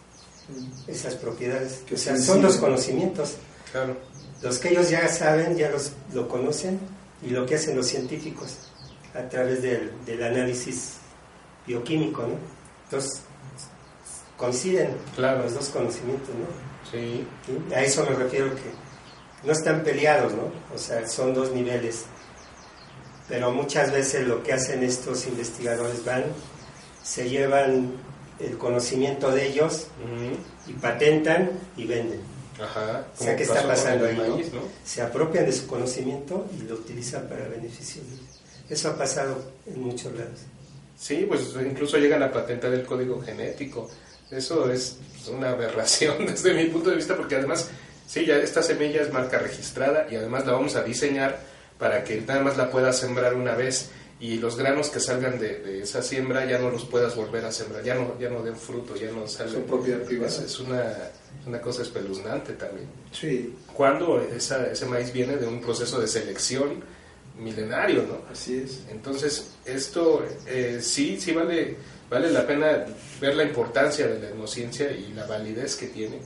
esas 0.88 1.16
propiedades. 1.16 1.84
Que 1.88 1.96
o 1.96 1.98
sea, 1.98 2.18
son 2.18 2.42
los 2.42 2.58
conocimientos. 2.58 3.36
Claro. 3.72 3.98
Los 4.42 4.60
que 4.60 4.70
ellos 4.70 4.90
ya 4.90 5.08
saben, 5.08 5.56
ya 5.58 5.70
los, 5.70 5.92
lo 6.14 6.28
conocen, 6.28 6.80
y 7.22 7.30
lo 7.30 7.46
que 7.46 7.56
hacen 7.56 7.76
los 7.76 7.88
científicos 7.88 8.58
a 9.14 9.28
través 9.30 9.62
del, 9.62 9.92
del 10.06 10.24
análisis 10.24 10.96
bioquímico, 11.66 12.24
¿no? 12.24 12.36
Entonces, 12.86 13.22
coinciden 14.38 14.96
Claro. 15.16 15.44
los 15.44 15.54
dos 15.54 15.70
conocimientos, 15.70 16.30
¿no? 16.30 16.92
Sí. 16.92 17.26
¿Sí? 17.46 17.74
A 17.74 17.82
eso 17.82 18.06
me 18.08 18.16
refiero 18.16 18.54
que 18.54 18.86
no 19.44 19.54
están 19.54 19.84
peleados, 19.84 20.34
¿no? 20.34 20.52
O 20.74 20.78
sea, 20.78 21.08
son 21.08 21.34
dos 21.34 21.52
niveles. 21.52 22.06
Pero 23.28 23.52
muchas 23.52 23.92
veces 23.92 24.28
lo 24.28 24.44
que 24.44 24.54
hacen 24.54 24.84
estos 24.84 25.26
investigadores 25.26 26.04
van, 26.06 26.26
se 27.06 27.30
llevan 27.30 27.92
el 28.40 28.58
conocimiento 28.58 29.32
de 29.32 29.48
ellos 29.48 29.88
y 30.68 30.74
patentan 30.74 31.52
y 31.78 31.86
venden. 31.86 32.20
Ajá. 32.60 33.06
O 33.18 33.24
sea, 33.24 33.36
¿qué 33.36 33.44
está 33.44 33.66
pasando 33.68 34.08
ahí? 34.08 34.18
¿no? 34.18 34.36
maíz, 34.36 34.52
¿no? 34.52 34.62
Se 34.84 35.02
apropian 35.02 35.46
de 35.46 35.52
su 35.52 35.68
conocimiento 35.68 36.48
y 36.58 36.68
lo 36.68 36.76
utilizan 36.76 37.28
para 37.28 37.48
beneficio 37.48 38.02
de 38.02 38.08
ellos. 38.16 38.42
Eso 38.70 38.90
ha 38.90 38.98
pasado 38.98 39.38
en 39.68 39.82
muchos 39.82 40.14
lados. 40.14 40.40
Sí, 40.98 41.26
pues 41.28 41.54
incluso 41.64 41.98
llegan 41.98 42.24
a 42.24 42.32
patentar 42.32 42.74
el 42.74 42.86
código 42.86 43.22
genético. 43.22 43.90
Eso 44.32 44.72
es 44.72 44.98
una 45.32 45.52
aberración 45.52 46.26
desde 46.26 46.54
mi 46.54 46.66
punto 46.66 46.90
de 46.90 46.96
vista, 46.96 47.16
porque 47.16 47.36
además, 47.36 47.70
sí, 48.08 48.26
ya 48.26 48.38
esta 48.38 48.64
semilla 48.64 49.02
es 49.02 49.14
marca 49.14 49.38
registrada 49.38 50.08
y 50.10 50.16
además 50.16 50.46
la 50.46 50.54
vamos 50.54 50.76
a 50.76 50.84
diseñar 50.84 51.40
para 51.78 52.04
que 52.04 52.22
nada 52.22 52.42
más 52.42 52.58
la 52.58 52.72
puedas 52.72 52.98
sembrar 52.98 53.36
una 53.36 53.54
vez 53.54 53.90
y 54.20 54.38
los 54.38 54.56
granos 54.56 54.90
que 54.90 55.00
salgan 55.00 55.40
de, 55.40 55.60
de 55.60 55.82
esa 55.82 56.02
siembra 56.02 56.46
ya 56.46 56.58
no 56.58 56.70
los 56.70 56.86
puedas 56.86 57.16
volver 57.16 57.44
a 57.46 57.52
sembrar, 57.52 57.84
ya 57.84 57.96
no, 57.96 58.18
ya 58.20 58.30
no 58.30 58.42
den 58.42 58.56
fruto, 58.56 58.96
ya 58.96 59.12
no 59.12 59.28
salen. 59.28 59.54
Son 59.54 59.64
propiedad 59.64 60.02
privada. 60.04 60.30
Es, 60.30 60.40
es 60.40 60.60
una, 60.60 61.12
una 61.46 61.62
cosa 61.62 61.82
espeluznante 61.82 62.54
también. 62.54 62.88
Sí, 63.12 63.54
Cuando 63.74 64.22
esa, 64.22 64.68
ese 64.72 64.86
maíz 64.86 65.12
viene 65.12 65.36
de 65.36 65.46
un 65.46 65.60
proceso 65.60 66.00
de 66.00 66.08
selección 66.08 66.82
milenario, 67.38 68.04
¿no? 68.04 68.22
así 68.32 68.58
es. 68.58 68.84
Entonces, 68.90 69.52
esto 69.66 70.26
eh, 70.48 70.80
sí, 70.82 71.20
sí 71.20 71.34
vale, 71.34 71.76
vale 72.10 72.32
la 72.32 72.48
pena 72.48 72.86
ver 73.20 73.36
la 73.36 73.44
importancia 73.44 74.08
de 74.08 74.20
la 74.20 74.30
etnociencia 74.30 74.92
y 74.92 75.12
la 75.14 75.26
validez 75.26 75.76
que 75.76 75.88
tiene, 75.88 76.20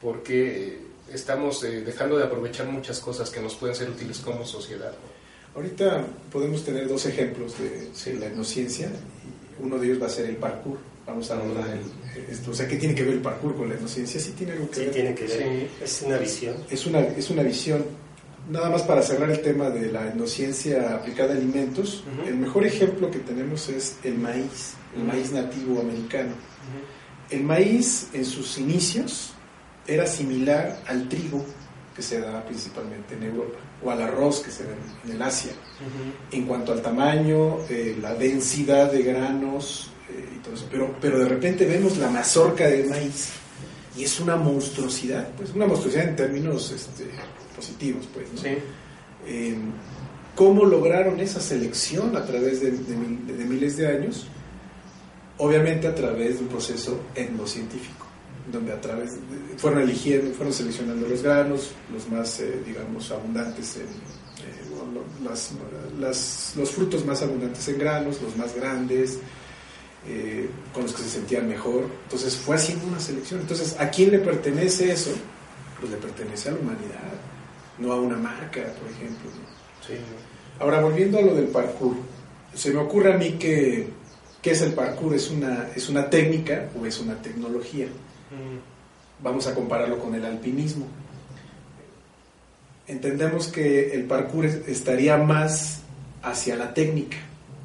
porque 0.00 0.68
eh, 0.68 0.78
estamos 1.12 1.64
eh, 1.64 1.80
dejando 1.80 2.16
de 2.16 2.24
aprovechar 2.24 2.66
muchas 2.66 3.00
cosas 3.00 3.30
que 3.30 3.40
nos 3.40 3.56
pueden 3.56 3.74
ser 3.74 3.90
útiles 3.90 4.18
como 4.18 4.46
sociedad. 4.46 4.92
¿no? 4.92 5.13
Ahorita 5.54 6.04
podemos 6.32 6.64
tener 6.64 6.88
dos 6.88 7.06
ejemplos 7.06 7.56
de, 7.58 7.90
Sí. 7.94 8.12
de 8.12 8.18
la 8.18 8.26
etnociencia. 8.26 8.88
y 8.88 9.62
Uno 9.62 9.78
de 9.78 9.86
ellos 9.86 10.02
va 10.02 10.06
a 10.06 10.10
ser 10.10 10.26
el 10.26 10.36
parkour. 10.36 10.78
Vamos 11.06 11.30
a 11.30 11.34
hablar 11.38 11.68
el- 11.70 12.24
esto. 12.32 12.50
O 12.50 12.54
sea, 12.54 12.66
¿qué 12.66 12.76
tiene 12.76 12.94
que 12.94 13.04
ver 13.04 13.14
el 13.14 13.20
parkour 13.20 13.54
con 13.56 13.68
la 13.68 13.74
etnociencia? 13.74 14.18
Sí 14.20 14.32
tiene 14.36 14.52
algo 14.54 14.68
que 14.70 14.74
Sí, 14.76 14.80
ver. 14.82 14.90
tiene 14.92 15.14
que 15.14 15.24
ver. 15.26 15.30
Sí. 15.38 15.68
Es 15.84 16.02
una 16.02 16.18
visión. 16.18 16.56
Es 16.70 16.86
una, 16.86 17.00
es 17.00 17.30
una 17.30 17.42
visión. 17.42 17.84
Nada 18.50 18.68
más 18.68 18.82
para 18.82 19.00
cerrar 19.02 19.30
el 19.30 19.40
tema 19.40 19.70
de 19.70 19.90
la 19.92 20.08
etnociencia 20.08 20.94
aplicada 20.96 21.32
a 21.32 21.36
alimentos, 21.36 22.04
Ujú. 22.18 22.28
el 22.28 22.36
mejor 22.36 22.66
ejemplo 22.66 23.10
que 23.10 23.18
tenemos 23.20 23.68
es 23.68 23.96
el 24.02 24.18
maíz, 24.18 24.74
el 24.94 25.02
Ujú. 25.02 25.08
maíz 25.12 25.30
nativo 25.32 25.80
americano. 25.80 26.32
El 27.30 27.42
maíz 27.42 28.08
en 28.12 28.24
sus 28.24 28.58
inicios 28.58 29.32
era 29.86 30.06
similar 30.06 30.82
al 30.86 31.08
trigo 31.08 31.44
que 31.94 32.02
se 32.02 32.20
da 32.20 32.44
principalmente 32.44 33.14
en 33.14 33.22
Europa 33.24 33.58
o 33.84 33.90
al 33.90 34.02
arroz 34.02 34.40
que 34.40 34.50
se 34.50 34.64
da 34.64 34.70
en- 35.04 35.10
el 35.12 35.22
Asia. 35.22 35.52
En 36.32 36.46
cuanto 36.46 36.72
al 36.72 36.82
tamaño, 36.82 37.58
eh, 37.68 37.96
la 38.00 38.14
densidad 38.14 38.90
de 38.90 39.02
granos 39.02 39.90
eh, 40.10 40.28
y 40.36 40.38
todo 40.40 40.54
eso. 40.54 40.66
Pero, 40.70 40.94
pero 41.00 41.18
de 41.18 41.28
repente 41.28 41.64
vemos 41.66 41.96
la 41.98 42.08
mazorca 42.10 42.66
de 42.66 42.84
maíz 42.84 43.30
y 43.96 44.04
es 44.04 44.18
una 44.20 44.36
monstruosidad, 44.36 45.28
pues 45.36 45.50
una 45.54 45.66
monstruosidad 45.66 46.08
en 46.08 46.16
términos 46.16 46.70
este, 46.72 47.06
positivos, 47.54 48.08
pues. 48.12 48.26
¿no? 48.32 48.38
Sí, 48.40 48.56
Eh, 49.26 49.56
¿Cómo 50.34 50.64
lograron 50.64 51.20
esa 51.20 51.40
selección 51.40 52.16
a 52.16 52.26
través 52.26 52.60
de, 52.60 52.72
de 52.72 52.96
de 53.38 53.44
miles 53.44 53.76
de 53.76 53.86
años? 53.86 54.26
Obviamente 55.38 55.86
a 55.86 55.94
través 55.94 56.36
de 56.38 56.42
un 56.42 56.48
proceso 56.48 57.00
etnocientífico, 57.14 58.03
donde 58.52 58.72
a 58.72 58.80
través 58.80 59.12
de- 59.14 59.56
fueron 59.58 59.80
eligiendo, 59.82 60.34
fueron 60.34 60.52
seleccionando 60.52 61.08
los 61.08 61.22
granos, 61.22 61.70
los 61.92 62.08
más, 62.10 62.40
eh, 62.40 62.60
digamos, 62.66 63.10
abundantes 63.10 63.76
en, 63.76 63.82
eh, 63.82 64.62
bueno, 64.70 65.00
las- 65.24 65.50
las- 65.98 66.52
los 66.56 66.70
frutos 66.70 67.04
más 67.06 67.22
abundantes 67.22 67.66
en 67.68 67.78
granos, 67.78 68.20
los 68.20 68.36
más 68.36 68.54
grandes, 68.54 69.18
eh, 70.06 70.48
con 70.74 70.82
los 70.82 70.92
que 70.92 71.02
se 71.02 71.08
sentían 71.08 71.48
mejor. 71.48 71.86
Entonces 72.04 72.36
fue 72.36 72.56
haciendo 72.56 72.86
una 72.86 73.00
selección. 73.00 73.40
Entonces, 73.40 73.76
¿a 73.78 73.88
quién 73.88 74.10
le 74.10 74.18
pertenece 74.18 74.92
eso? 74.92 75.12
Pues 75.80 75.90
le 75.90 75.96
pertenece 75.98 76.50
a 76.50 76.52
la 76.52 76.58
humanidad, 76.58 77.12
no 77.78 77.92
a 77.92 78.00
una 78.00 78.16
marca, 78.16 78.62
por 78.80 78.90
ejemplo. 78.90 79.30
¿no? 79.30 79.86
sí. 79.86 79.94
Ahora, 80.60 80.80
volviendo 80.80 81.18
a 81.18 81.22
lo 81.22 81.34
del 81.34 81.46
parkour, 81.46 81.96
se 82.54 82.70
me 82.72 82.78
ocurre 82.78 83.12
a 83.14 83.16
mí 83.18 83.32
que, 83.32 83.88
¿qué 84.40 84.50
es 84.52 84.60
el 84.62 84.72
parkour? 84.74 85.14
¿Es 85.14 85.28
una, 85.30 85.68
¿Es 85.74 85.88
una 85.88 86.08
técnica 86.08 86.68
o 86.80 86.86
es 86.86 87.00
una 87.00 87.20
tecnología? 87.20 87.88
Vamos 89.22 89.46
a 89.46 89.54
compararlo 89.54 89.98
con 89.98 90.14
el 90.14 90.24
alpinismo. 90.24 90.86
Entendemos 92.86 93.48
que 93.48 93.94
el 93.94 94.04
parkour 94.04 94.44
es- 94.46 94.68
estaría 94.68 95.16
más 95.16 95.80
hacia 96.22 96.56
la 96.56 96.74
técnica, 96.74 97.16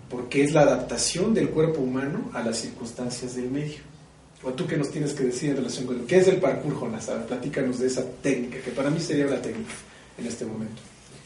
porque 0.09 0.43
es 0.43 0.53
la 0.53 0.61
adaptación 0.61 1.33
del 1.33 1.49
cuerpo 1.49 1.81
humano 1.81 2.31
a 2.33 2.41
las 2.41 2.57
circunstancias 2.57 3.35
del 3.35 3.49
medio. 3.51 3.79
¿O 4.43 4.51
tú 4.53 4.65
qué 4.65 4.77
nos 4.77 4.89
tienes 4.91 5.13
que 5.13 5.25
decir 5.25 5.49
en 5.49 5.57
relación 5.57 5.85
con 5.85 6.07
qué 6.07 6.17
es 6.19 6.27
el 6.29 6.37
parkour, 6.37 6.73
Jonas? 6.79 7.07
Platícanos 7.27 7.79
de 7.79 7.87
esa 7.87 8.03
técnica, 8.23 8.59
que 8.63 8.71
para 8.71 8.89
mí 8.89 9.01
sería 9.01 9.27
una 9.27 9.41
técnica 9.41 9.73
en 10.17 10.25
este 10.25 10.45
momento. 10.45 10.81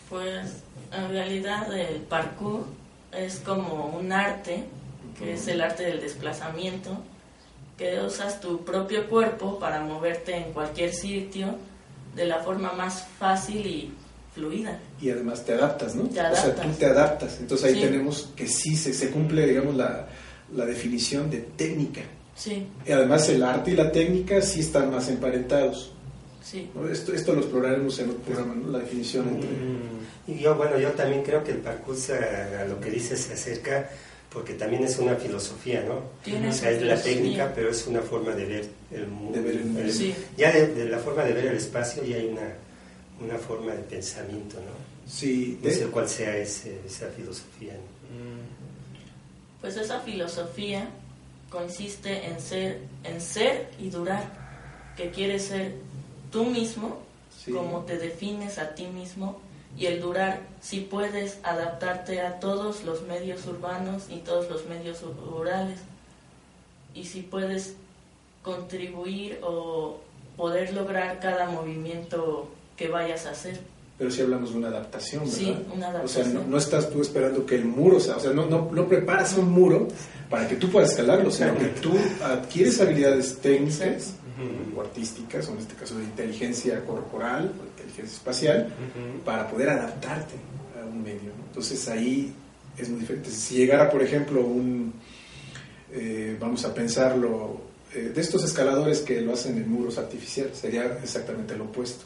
Pues 0.10 0.48
en 0.92 1.10
realidad 1.10 1.72
el 1.78 2.02
parkour 2.02 2.66
es 3.12 3.36
como 3.46 3.96
un 4.00 4.12
arte, 4.12 4.64
que 5.20 5.34
es 5.34 5.48
el 5.48 5.62
arte 5.62 5.84
del 5.84 6.02
desplazamiento, 6.02 6.98
que 7.78 8.00
usas 8.02 8.40
tu 8.40 8.64
propio 8.64 9.08
cuerpo 9.10 9.58
para 9.60 9.82
moverte 9.82 10.36
en 10.36 10.54
cualquier 10.54 10.94
sitio 10.94 11.56
de 12.16 12.26
la 12.26 12.40
forma 12.40 12.74
más 12.74 13.06
fácil 13.20 13.66
y 13.66 13.92
fluida. 14.36 14.80
y 15.02 15.10
además 15.12 15.44
te 15.46 15.54
adaptas, 15.54 15.94
¿no? 15.96 16.04
Te 16.04 16.10
O 16.10 16.14
sea, 16.14 16.28
adaptas. 16.30 16.66
tú 16.66 16.72
te 16.80 16.86
adaptas. 16.88 17.38
Entonces 17.40 17.68
ahí 17.68 17.76
Sí. 17.76 17.82
tenemos 17.82 18.30
que 18.36 18.48
sí 18.48 18.76
se, 18.76 18.94
se 18.94 19.10
cumple, 19.12 19.46
digamos, 19.48 19.76
la, 19.76 20.08
la 20.56 20.66
definición 20.66 21.30
de 21.30 21.40
técnica. 21.40 22.02
Sí, 22.36 22.66
Y 22.88 22.92
además 22.92 23.30
el 23.30 23.44
arte 23.44 23.72
y 23.72 23.76
la 23.76 23.92
técnica 23.92 24.42
sí 24.42 24.62
están 24.62 24.90
más 24.92 25.08
emparentados. 25.10 25.92
sí. 26.44 26.70
¿no? 26.74 26.88
Esto, 26.90 27.14
esto 27.14 27.34
lo 27.34 27.42
exploraremos 27.42 27.98
en 28.00 28.10
otro 28.10 28.22
programa, 28.24 28.56
¿no? 28.56 28.70
La 28.72 28.80
definición 28.80 29.28
entre... 29.30 29.50
Y 30.26 30.40
yo, 30.40 30.56
bueno, 30.56 30.80
yo 30.80 30.90
también 30.92 31.22
creo 31.24 31.44
que 31.44 31.52
el 31.52 31.58
parkour, 31.60 31.96
se- 31.96 32.14
a 32.18 32.66
lo 32.68 32.80
que 32.80 32.90
dices, 32.90 33.20
se 33.22 33.34
acerca 33.34 33.90
porque 34.34 34.54
también 34.56 34.84
es 34.84 34.98
una 34.98 35.16
filosofía, 35.16 35.84
¿no? 35.88 36.02
Tiene 36.24 36.50
o 36.50 36.52
sea, 36.54 36.72
es 36.72 36.82
la 36.82 37.00
técnica, 37.02 37.52
pero 37.54 37.70
es 37.70 37.86
una 37.86 38.02
forma 38.02 38.32
de 38.34 38.46
ver 38.46 38.70
el 38.92 39.08
mundo. 39.08 39.38
De 39.38 39.42
ver 39.46 39.56
el 39.58 39.66
mundo. 39.66 39.92
Sí. 39.94 40.14
Ya 40.38 40.52
de, 40.52 40.68
de 40.74 40.86
la 40.90 40.98
forma 40.98 41.24
de 41.24 41.34
ver 41.34 41.46
el 41.46 41.58
espacio 41.58 42.04
ya 42.04 42.16
hay 42.18 42.26
una, 42.28 42.54
una 43.24 43.38
forma 43.38 43.74
de 43.74 43.84
pensamiento, 43.84 44.58
¿no? 44.58 45.12
Sí, 45.12 45.60
No 45.62 45.70
sé 45.70 45.86
de- 45.86 45.92
cuál 45.92 46.10
sea 46.10 46.36
ese- 46.38 46.80
esa 46.86 47.08
filosofía. 47.10 47.74
¿no? 47.74 47.80
Pues 49.62 49.78
esa 49.78 50.00
filosofía 50.02 50.90
consiste 51.50 52.26
en 52.26 52.40
ser, 52.42 52.80
en 53.04 53.22
ser 53.22 53.70
y 53.80 53.90
durar, 53.90 54.24
que 54.98 55.12
quieres 55.12 55.44
ser 55.46 55.76
tú 56.32 56.46
mismo, 56.46 57.00
Sí. 57.44 57.52
como 57.52 57.82
te 57.82 57.98
defines 57.98 58.58
a 58.58 58.74
ti 58.74 58.88
mismo, 58.88 59.40
y 59.78 59.88
el 59.88 60.00
durar, 60.02 60.42
si 60.62 60.82
puedes 60.82 61.40
adaptarte 61.44 62.22
a 62.22 62.40
todos 62.40 62.84
los 62.84 63.02
medios 63.04 63.46
urbanos 63.48 64.04
y 64.10 64.18
todos 64.20 64.50
los 64.50 64.66
medios 64.68 65.02
rurales, 65.02 65.80
y 66.94 67.06
si 67.06 67.22
puedes 67.22 67.74
contribuir 68.44 69.40
o 69.44 69.98
poder 70.38 70.74
lograr 70.74 71.20
cada 71.20 71.50
movimiento 71.50 72.48
que 72.78 72.88
vayas 72.88 73.26
a 73.26 73.32
hacer. 73.32 73.60
pero 73.98 74.10
sí 74.12 74.22
hablamos 74.22 74.52
de 74.52 74.58
una 74.58 74.68
adaptación, 74.70 75.22
¿verdad? 75.24 75.38
Sí, 75.38 75.56
una 75.74 75.88
O 75.90 75.92
sea, 76.08 76.24
adaptación. 76.24 76.34
no, 76.34 76.44
no 76.48 76.58
estás 76.58 76.90
tú 76.90 77.02
esperando 77.02 77.46
que 77.46 77.56
el 77.56 77.66
muro, 77.66 78.00
sea- 78.00 78.18
o 78.18 78.20
sea, 78.20 78.32
no, 78.32 78.46
no, 78.48 78.70
no 78.72 78.88
preparas 78.88 79.38
un 79.38 79.50
muro 79.52 79.88
para 80.30 80.48
que 80.48 80.56
tú 80.56 80.70
puedas 80.70 80.90
escalarlo, 80.92 81.30
sino 81.32 81.56
que 81.58 81.66
tú 81.68 81.94
adquieres 82.24 82.82
habilidades 82.82 83.38
técnicas 83.40 84.16
o 84.76 84.82
artísticas, 84.82 85.48
o 85.48 85.54
en 85.54 85.60
este 85.60 85.76
caso 85.76 85.98
de 85.98 86.04
inteligencia 86.04 86.84
corporal, 86.86 87.54
o 87.60 87.66
inteligencia 87.66 88.16
espacial, 88.16 88.74
para 89.26 89.48
poder 89.48 89.70
adaptarte 89.70 90.36
a 90.82 90.86
un 90.86 91.04
medio. 91.04 91.32
¿no? 91.38 91.46
Entonces 91.48 91.88
ahí 91.88 92.34
es 92.78 92.90
muy 92.90 93.02
diferente. 93.02 93.30
Si 93.30 93.56
llegara, 93.56 93.90
por 93.90 94.02
ejemplo, 94.02 94.42
un, 94.42 94.94
eh, 95.92 96.38
vamos 96.40 96.66
a 96.66 96.74
pensarlo, 96.74 97.62
eh, 97.94 98.12
de 98.14 98.22
estos 98.22 98.44
escaladores 98.44 99.02
que 99.02 99.22
lo 99.22 99.34
hacen 99.34 99.56
en 99.58 99.70
muros 99.72 99.98
artificiales, 99.98 100.58
sería 100.58 100.98
exactamente 101.04 101.56
lo 101.56 101.66
opuesto. 101.66 102.06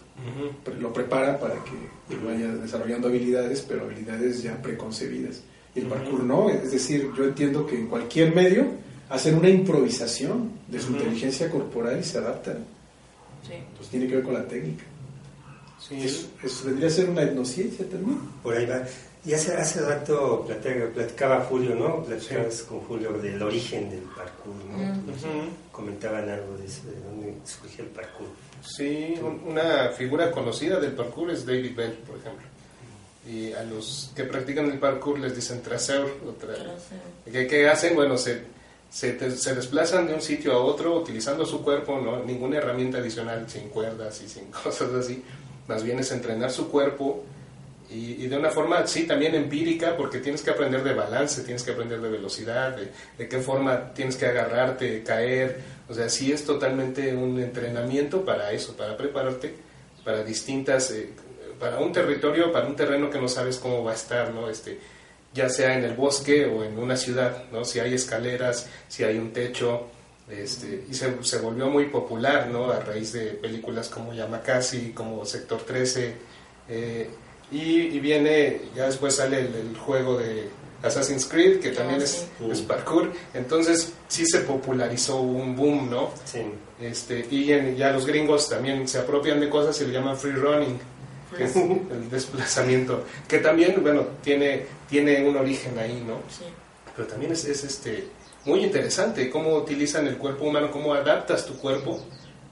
Lo 0.79 0.91
preparan 0.91 1.39
para 1.39 1.55
que 1.63 1.71
que 2.07 2.15
vaya 2.15 2.47
desarrollando 2.47 3.07
habilidades, 3.07 3.61
pero 3.67 3.83
habilidades 3.83 4.41
ya 4.41 4.61
preconcebidas. 4.61 5.41
Y 5.75 5.81
el 5.81 5.87
parkour 5.87 6.23
no, 6.23 6.49
es 6.49 6.71
decir, 6.71 7.09
yo 7.15 7.25
entiendo 7.25 7.65
que 7.65 7.75
en 7.77 7.87
cualquier 7.87 8.33
medio 8.33 8.65
hacen 9.09 9.35
una 9.37 9.49
improvisación 9.49 10.51
de 10.67 10.79
su 10.79 10.87
Ujú. 10.91 10.97
inteligencia 10.97 11.49
corporal 11.49 11.99
y 11.99 12.03
se 12.03 12.17
adaptan. 12.17 12.57
Sí. 13.47 13.53
Pues 13.77 13.89
tiene 13.89 14.07
que 14.07 14.15
ver 14.15 14.23
con 14.23 14.33
la 14.33 14.45
técnica. 14.47 14.83
Sí, 15.79 16.01
Eso, 16.03 16.27
eso 16.43 16.65
vendría 16.65 16.87
a 16.87 16.91
ser 16.91 17.09
una 17.09 17.21
etnociencia 17.23 17.85
también. 17.89 18.19
Por 18.43 18.55
ahí 18.57 18.65
va. 18.65 18.81
Y 19.25 19.33
hace, 19.33 19.53
hace 19.55 19.81
rato 19.81 20.43
platicaba, 20.45 20.89
platicaba 20.91 21.41
Julio, 21.45 21.75
¿no? 21.75 22.03
Platicabas 22.03 22.61
con 22.63 22.79
Julio 22.81 23.13
del 23.13 23.41
origen 23.41 23.89
del 23.89 23.99
parkour, 24.01 24.55
¿no? 24.71 24.77
Mm. 24.77 25.09
Ujú. 25.09 25.49
Comentaban 25.71 26.27
algo 26.29 26.57
de 26.57 26.65
eso, 26.65 26.83
de 26.87 26.99
dónde 27.01 27.33
surgió 27.45 27.83
el 27.83 27.89
parkour. 27.91 28.27
Sí, 28.65 29.15
un- 29.21 29.41
una 29.51 29.89
figura 29.89 30.31
conocida 30.31 30.79
del 30.79 30.93
parkour 30.93 31.31
es 31.31 31.45
David 31.45 31.75
Bell, 31.75 31.91
por 32.07 32.17
ejemplo. 32.17 32.45
Y 33.29 33.51
a 33.53 33.63
los 33.63 34.11
que 34.15 34.23
practican 34.23 34.71
el 34.71 34.79
parkour 34.79 35.19
les 35.19 35.35
dicen 35.35 35.61
traseur. 35.61 36.05
o 36.25 36.29
tra- 36.31 36.55
Traseur. 36.55 37.01
¿Qué, 37.31 37.45
qué 37.47 37.67
hacen? 37.67 37.93
Bueno, 37.95 38.17
se, 38.17 38.41
se, 38.89 39.13
te- 39.13 39.29
desplazan 39.29 40.07
de 40.07 40.13
un 40.13 40.21
sitio 40.21 40.53
a 40.53 40.57
otro 40.59 40.95
utilizando 40.95 41.45
su 41.45 41.63
cuerpo, 41.63 41.99
¿no? 41.99 42.23
ninguna 42.23 42.57
herramienta 42.57 42.97
adicional, 42.99 43.49
sin 43.49 43.69
cuerdas 43.69 44.21
y 44.25 44.29
sin 44.29 44.45
cosas 44.63 44.93
así. 44.93 45.23
Más 45.67 45.83
bien 45.83 45.99
es 45.99 46.11
entrenar 46.11 46.51
su 46.51 46.69
cuerpo 46.69 47.23
y, 47.89 48.27
de 48.27 48.37
una 48.37 48.49
forma, 48.49 48.85
sí, 48.85 49.07
también 49.07 49.33
empírica, 49.33 49.95
porque 49.95 50.19
tienes 50.19 50.41
que 50.41 50.49
aprender 50.49 50.83
de 50.83 50.93
balance, 50.93 51.43
tienes 51.43 51.63
que 51.63 51.71
aprender 51.71 52.01
de 52.01 52.09
velocidad, 52.09 52.75
de, 52.75 52.91
de 53.17 53.29
qué 53.29 53.39
forma 53.39 53.93
tienes 53.93 54.17
que 54.17 54.25
agarrarte, 54.25 55.03
caer. 55.03 55.61
O 55.87 55.93
sea, 55.93 56.09
sí 56.09 56.33
es 56.33 56.43
totalmente 56.45 57.15
un 57.15 57.39
entrenamiento 57.39 58.25
para 58.25 58.51
eso, 58.51 58.75
para 58.75 58.97
prepararte 58.97 59.55
para 60.03 60.23
distintas, 60.23 60.91
eh, 60.91 61.09
para 61.59 61.79
un 61.79 61.91
territorio, 61.91 62.51
para 62.51 62.67
un 62.67 62.77
terreno 62.77 63.09
que 63.09 63.19
no 63.19 63.27
sabes 63.27 63.57
cómo 63.57 63.83
va 63.83 63.91
a 63.91 63.95
estar, 63.95 64.33
¿no? 64.33 64.49
Este, 64.49 64.79
ya 65.37 65.47
sea 65.49 65.77
en 65.77 65.85
el 65.85 65.93
bosque 65.93 66.45
o 66.45 66.63
en 66.65 66.77
una 66.77 66.97
ciudad, 66.97 67.43
¿no? 67.51 67.63
Si 67.63 67.79
hay 67.79 67.93
escaleras, 67.93 68.67
si 68.89 69.03
hay 69.05 69.17
un 69.17 69.31
techo, 69.31 69.87
este, 70.29 70.83
y 70.89 70.93
se, 70.93 71.23
se 71.23 71.37
volvió 71.39 71.67
muy 71.69 71.85
popular, 71.85 72.47
¿no? 72.51 72.69
A 72.71 72.79
raíz 72.81 73.13
de 73.13 73.27
películas 73.27 73.87
como 73.87 74.13
Yamakasi, 74.13 74.91
como 74.93 75.23
Sector 75.25 75.61
13, 75.61 76.13
eh, 76.69 77.09
y, 77.51 77.61
y 77.95 77.99
viene, 78.01 78.59
ya 78.75 78.87
después 78.87 79.15
sale 79.15 79.39
el, 79.39 79.55
el 79.55 79.77
juego 79.77 80.17
de 80.17 80.49
Assassin's 80.83 81.25
Creed, 81.25 81.59
que 81.61 81.69
también 81.69 82.01
Ah, 82.01 82.03
es, 82.03 82.27
sí. 82.37 82.49
es 82.51 82.61
parkour, 82.61 83.11
entonces 83.33 83.93
sí 84.09 84.25
se 84.25 84.39
popularizó 84.41 85.21
un 85.21 85.55
boom, 85.55 85.89
¿no? 85.89 86.11
Sí. 86.25 86.41
Este, 86.81 87.25
y 87.31 87.51
en- 87.53 87.75
ya 87.77 87.91
los 87.91 88.05
gringos 88.05 88.49
también 88.49 88.85
se 88.87 88.99
apropian 88.99 89.39
de 89.39 89.49
cosas 89.49 89.79
y 89.81 89.85
le 89.85 89.93
llaman 89.93 90.17
free 90.17 90.33
running, 90.33 90.77
que 91.35 91.45
es 91.45 91.55
el 91.55 92.09
desplazamiento, 92.11 93.05
que 93.29 93.37
también, 93.39 93.77
bueno, 93.81 94.05
tiene, 94.21 94.65
tiene 94.89 95.27
un 95.27 95.35
origen 95.37 95.77
ahí, 95.79 96.03
¿no? 96.05 96.21
Sí. 96.29 96.45
Pero 96.95 97.07
también 97.07 97.31
es, 97.31 97.45
es, 97.45 97.63
este, 97.63 98.07
muy 98.45 98.63
interesante 98.63 99.29
cómo 99.29 99.55
utilizan 99.55 100.07
el 100.07 100.17
cuerpo 100.17 100.45
humano, 100.45 100.71
cómo 100.71 100.93
adaptas 100.93 101.45
tu 101.45 101.57
cuerpo 101.57 102.03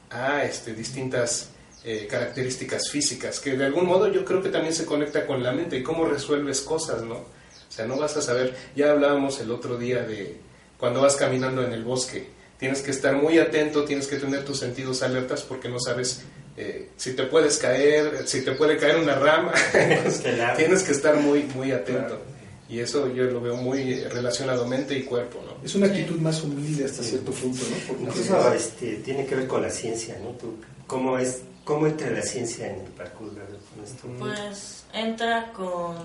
a 0.10 0.44
este, 0.44 0.74
distintas 0.74 1.50
eh, 1.84 2.08
características 2.10 2.90
físicas, 2.90 3.40
que 3.40 3.56
de 3.56 3.66
algún 3.66 3.86
modo 3.86 4.08
yo 4.08 4.26
creo 4.26 4.42
que 4.42 4.50
también 4.50 4.74
se 4.74 4.86
conecta 4.86 5.26
con 5.26 5.44
la 5.44 5.52
mente 5.52 5.78
y 5.78 5.84
cómo 5.84 6.06
resuelves 6.06 6.62
cosas, 6.62 7.04
¿no? 7.04 7.16
O 7.16 7.72
sea, 7.76 7.86
no 7.86 7.98
vas 7.98 8.16
a 8.18 8.22
saber, 8.22 8.56
ya 8.76 8.92
hablábamos 8.92 9.40
el 9.40 9.52
otro 9.52 9.78
día 9.78 10.04
de 10.04 10.38
cuando 10.78 11.02
vas 11.02 11.16
caminando 11.16 11.64
en 11.64 11.74
el 11.74 11.84
bosque, 11.84 12.28
tienes 12.58 12.82
que 12.82 12.92
estar 12.92 13.16
muy 13.16 13.38
atento, 13.38 13.86
tienes 13.86 14.08
que 14.08 14.18
tener 14.18 14.46
tus 14.46 14.60
sentidos 14.60 15.04
alertas 15.04 15.44
porque 15.44 15.70
no 15.70 15.80
sabes 15.80 16.24
eh, 16.58 16.90
si 16.96 17.14
te 17.14 17.24
puedes 17.24 17.58
caer, 17.58 18.28
si 18.28 18.42
te 18.42 18.54
puede 18.54 18.78
caer 18.78 18.98
una 18.98 19.16
rama, 19.16 19.54
tienes 20.58 20.84
que 20.84 20.92
estar 20.92 21.18
muy, 21.18 21.44
muy 21.56 21.72
atento. 21.72 22.08
Claro. 22.08 22.36
Y 22.68 22.80
eso 22.80 23.14
yo 23.14 23.26
lo 23.26 23.42
veo 23.42 23.56
muy 23.58 24.04
relacionado 24.06 24.66
mente 24.66 24.98
y 24.98 25.04
cuerpo, 25.04 25.40
¿no? 25.46 25.64
Es 25.64 25.76
una 25.76 25.86
actitud 25.86 26.20
más 26.20 26.42
humilde 26.42 26.86
hasta 26.86 27.04
cierto 27.04 27.32
punto, 27.32 27.64
¿no? 27.70 27.76
Porque 27.88 28.04
Incluso 28.04 28.54
este, 28.54 28.96
tiene 28.98 29.26
que 29.26 29.36
ver 29.36 29.48
con 29.48 29.62
la 29.62 29.70
ciencia, 29.70 30.18
¿no? 30.24 30.30
Tú, 30.30 30.58
¿cómo, 30.88 31.20
es, 31.20 31.42
¿Cómo 31.64 31.86
entra 31.86 32.10
la 32.10 32.24
ciencia 32.24 32.68
en 32.68 32.82
el 32.82 32.92
parkour? 32.92 33.34
Con 33.34 33.84
esto. 33.84 34.08
Pues 34.18 34.86
entra 34.94 35.52
con 35.54 35.98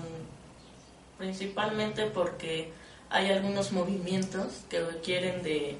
principalmente 1.17 2.05
porque 2.07 2.71
hay 3.09 3.29
algunos 3.29 3.71
movimientos 3.71 4.47
que 4.69 4.81
requieren 4.81 5.43
de 5.43 5.77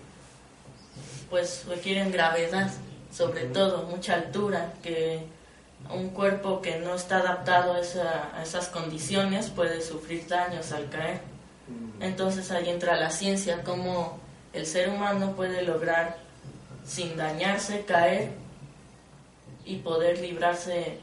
pues 1.29 1.65
requieren 1.67 2.11
gravedad, 2.11 2.71
sobre 3.11 3.45
todo 3.45 3.83
mucha 3.83 4.15
altura, 4.15 4.73
que 4.81 5.23
un 5.93 6.09
cuerpo 6.09 6.61
que 6.61 6.79
no 6.79 6.95
está 6.95 7.17
adaptado 7.17 7.73
a, 7.73 7.79
esa- 7.79 8.35
a 8.37 8.43
esas 8.43 8.67
condiciones 8.67 9.49
puede 9.49 9.81
sufrir 9.81 10.27
daños 10.27 10.71
al 10.71 10.89
caer. 10.89 11.19
Entonces 11.99 12.51
ahí 12.51 12.69
entra 12.69 12.95
la 12.97 13.09
ciencia, 13.11 13.63
cómo 13.63 14.19
el 14.53 14.65
ser 14.65 14.89
humano 14.89 15.33
puede 15.35 15.61
lograr 15.63 16.17
sin 16.85 17.15
dañarse 17.17 17.81
caer 17.85 18.29
y 19.65 19.77
poder 19.77 20.19
librarse 20.19 20.97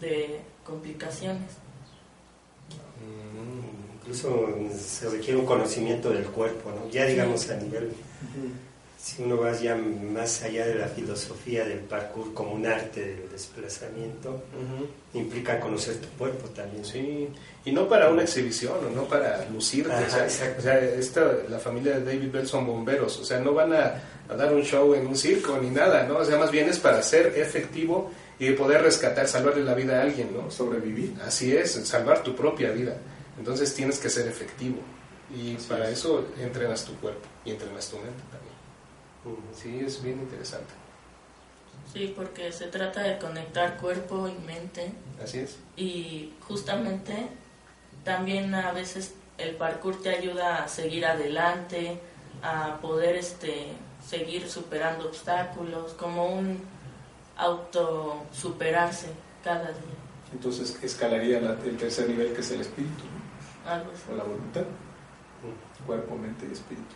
de 0.00 0.40
complicaciones. 0.64 1.52
Mm, 3.00 3.94
Incluso 4.00 4.48
se 4.76 5.08
requiere 5.08 5.38
un 5.38 5.46
conocimiento 5.46 6.10
del 6.10 6.24
cuerpo, 6.26 6.70
¿no? 6.70 6.90
Ya 6.90 7.06
digamos 7.06 7.48
a 7.50 7.56
nivel, 7.56 7.92
si 9.04 9.22
uno 9.22 9.36
va 9.36 9.52
ya 9.52 9.74
más 9.76 10.42
allá 10.44 10.66
de 10.66 10.76
la 10.76 10.88
filosofía 10.88 11.66
del 11.66 11.80
parkour 11.80 12.32
como 12.32 12.52
un 12.52 12.66
arte 12.66 13.00
del 13.04 13.30
desplazamiento, 13.30 14.44
implica 15.12 15.60
conocer 15.60 15.96
tu 15.96 16.08
cuerpo 16.16 16.48
también. 16.48 16.82
Sí, 16.86 17.28
y 17.66 17.70
no 17.72 17.86
para 17.86 18.08
una 18.08 18.22
exhibición 18.22 18.78
o 18.82 18.88
no 18.88 19.04
para 19.04 19.46
lucirte. 19.50 19.92
Ajá, 19.92 20.06
o 20.06 20.10
sea, 20.10 20.24
exacto. 20.24 20.58
o 20.58 20.62
sea, 20.62 20.78
esta, 20.78 21.32
la 21.50 21.58
familia 21.58 22.00
de 22.00 22.14
David 22.14 22.32
Bell 22.32 22.46
son 22.48 22.66
bomberos, 22.66 23.18
o 23.18 23.24
sea, 23.26 23.38
no 23.40 23.52
van 23.52 23.74
a, 23.74 24.02
a 24.26 24.36
dar 24.36 24.54
un 24.54 24.62
show 24.62 24.94
en 24.94 25.06
un 25.06 25.16
circo 25.18 25.58
ni 25.58 25.68
nada, 25.68 26.04
¿no? 26.04 26.16
O 26.16 26.24
sea, 26.24 26.38
más 26.38 26.50
bien 26.50 26.70
es 26.70 26.78
para 26.78 27.02
ser 27.02 27.34
efectivo 27.36 28.10
y 28.38 28.52
poder 28.52 28.80
rescatar, 28.80 29.28
salvarle 29.28 29.64
la 29.64 29.74
vida 29.74 29.98
a 29.98 30.02
alguien, 30.02 30.30
¿no? 30.34 30.50
sobrevivir. 30.50 31.12
Así 31.26 31.54
es, 31.54 31.72
salvar 31.72 32.22
tu 32.22 32.34
propia 32.34 32.70
vida. 32.70 32.96
Entonces 33.38 33.74
tienes 33.74 33.98
que 33.98 34.08
ser 34.08 34.26
efectivo. 34.28 34.78
Y 35.30 35.56
Así 35.56 35.66
para 35.68 35.90
es. 35.90 35.98
eso 35.98 36.26
entrenas 36.40 36.86
tu 36.86 36.94
cuerpo 36.94 37.28
y 37.44 37.50
entrenas 37.50 37.90
tu 37.90 37.96
mente 37.96 38.22
también. 38.30 38.43
Mm. 39.24 39.54
Sí, 39.54 39.80
es 39.84 40.02
bien 40.02 40.18
interesante. 40.20 40.72
Sí, 41.92 42.12
porque 42.16 42.50
se 42.52 42.66
trata 42.66 43.02
de 43.02 43.18
conectar 43.18 43.76
cuerpo 43.78 44.28
y 44.28 44.34
mente 44.46 44.92
Así 45.22 45.38
es. 45.38 45.56
y 45.76 46.32
justamente 46.46 47.28
también 48.04 48.54
a 48.54 48.72
veces 48.72 49.14
el 49.38 49.54
parkour 49.56 50.00
te 50.02 50.10
ayuda 50.10 50.64
a 50.64 50.68
seguir 50.68 51.06
adelante, 51.06 51.98
a 52.42 52.78
poder 52.80 53.16
este 53.16 53.68
seguir 54.06 54.48
superando 54.48 55.06
obstáculos, 55.08 55.92
como 55.94 56.26
un 56.26 56.60
auto 57.36 58.24
superarse 58.32 59.06
cada 59.42 59.68
día, 59.68 59.94
Entonces 60.32 60.78
escalaría 60.82 61.40
la- 61.40 61.52
el 61.64 61.76
tercer 61.76 62.08
nivel 62.08 62.32
que 62.32 62.40
es 62.40 62.50
el 62.50 62.60
espíritu 62.60 63.04
¿no? 63.64 63.70
algo 63.70 63.90
así. 63.92 64.02
o 64.12 64.16
la 64.16 64.24
voluntad. 64.24 64.64
cuerpo, 65.86 66.16
mente 66.16 66.46
y 66.48 66.52
espíritu. 66.52 66.94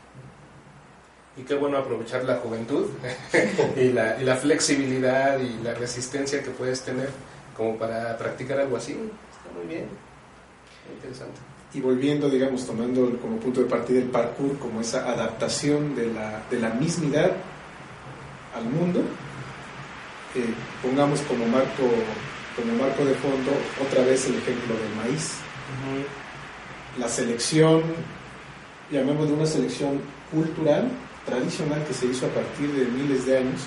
Y 1.39 1.43
qué 1.43 1.55
bueno 1.55 1.79
aprovechar 1.79 2.25
la 2.25 2.37
juventud 2.37 2.87
y, 3.77 3.93
la, 3.93 4.21
y 4.21 4.25
la 4.25 4.37
flexibilidad 4.37 5.39
y 5.39 5.63
la 5.63 5.73
resistencia 5.75 6.43
que 6.43 6.51
puedes 6.51 6.83
tener 6.83 7.11
como 7.57 7.77
para 7.77 8.17
practicar 8.19 8.61
algo 8.61 8.77
así. 8.77 8.93
Está 8.93 9.57
muy 9.57 9.67
bien, 9.67 9.87
muy 10.87 10.97
interesante. 10.97 11.41
Y 11.75 11.81
volviendo, 11.81 12.29
digamos, 12.31 12.67
tomando 12.67 13.19
como 13.21 13.37
punto 13.37 13.61
de 13.61 13.67
partida 13.67 13.99
el 13.99 14.07
parkour, 14.07 14.59
como 14.59 14.81
esa 14.81 15.09
adaptación 15.09 15.95
de 15.95 16.07
la, 16.13 16.43
de 16.51 16.59
la 16.59 16.71
mismidad 16.71 17.33
al 18.57 18.65
mundo, 18.65 19.01
eh, 20.35 20.55
pongamos 20.83 21.21
como 21.23 21.47
marco, 21.47 21.85
como 22.57 22.73
marco 22.83 23.05
de 23.05 23.15
fondo 23.15 23.53
otra 23.87 24.05
vez 24.05 24.27
el 24.27 24.37
ejemplo 24.37 24.75
del 24.75 24.95
maíz. 24.97 25.35
La 26.99 27.09
selección, 27.09 27.83
llamémosle 28.91 29.35
una 29.35 29.47
selección 29.47 30.01
cultural, 30.33 30.91
tradicional, 31.29 31.85
que 31.85 31.95
se 31.95 32.07
hizo 32.07 32.27
a 32.27 32.31
partir 32.31 32.73
de 32.73 32.87
miles 32.87 33.27
de 33.27 33.39
años, 33.39 33.61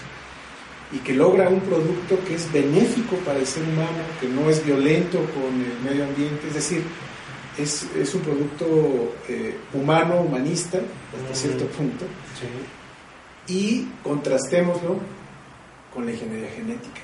y 0.92 0.98
que 0.98 1.14
logra 1.14 1.48
un 1.48 1.62
producto 1.62 2.20
que 2.28 2.36
es 2.36 2.52
benéfico 2.52 3.16
para 3.18 3.40
el 3.40 3.48
ser 3.48 3.64
humano, 3.64 4.04
que 4.20 4.28
no 4.28 4.50
es 4.50 4.66
violento 4.66 5.20
con 5.34 5.54
el 5.54 5.80
medio 5.90 6.04
ambiente, 6.04 6.48
es 6.48 6.54
decir, 6.56 6.84
es, 7.58 7.88
es 7.96 8.14
un 8.14 8.22
producto 8.22 9.14
eh, 9.28 9.58
humano, 9.74 10.22
humanista, 10.22 10.80
hasta 11.16 11.36
cierto 11.36 11.66
punto, 11.68 12.06
y 13.48 13.88
contrastémoslo 14.04 14.98
con 15.94 16.06
la 16.06 16.12
ingeniería 16.12 16.50
genética, 16.50 17.02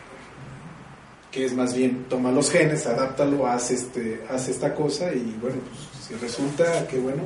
que 1.32 1.46
es 1.46 1.54
más 1.54 1.74
bien 1.74 2.06
toma 2.10 2.32
los 2.32 2.50
genes, 2.52 2.86
adáptalo, 2.86 3.48
hace, 3.48 3.76
este, 3.76 4.24
hace 4.30 4.52
esta 4.52 4.74
cosa 4.74 5.14
y 5.14 5.38
bueno, 5.42 5.58
pues 5.70 6.08
si 6.08 6.16
resulta, 6.16 6.88
qué 6.88 6.98
bueno, 6.98 7.24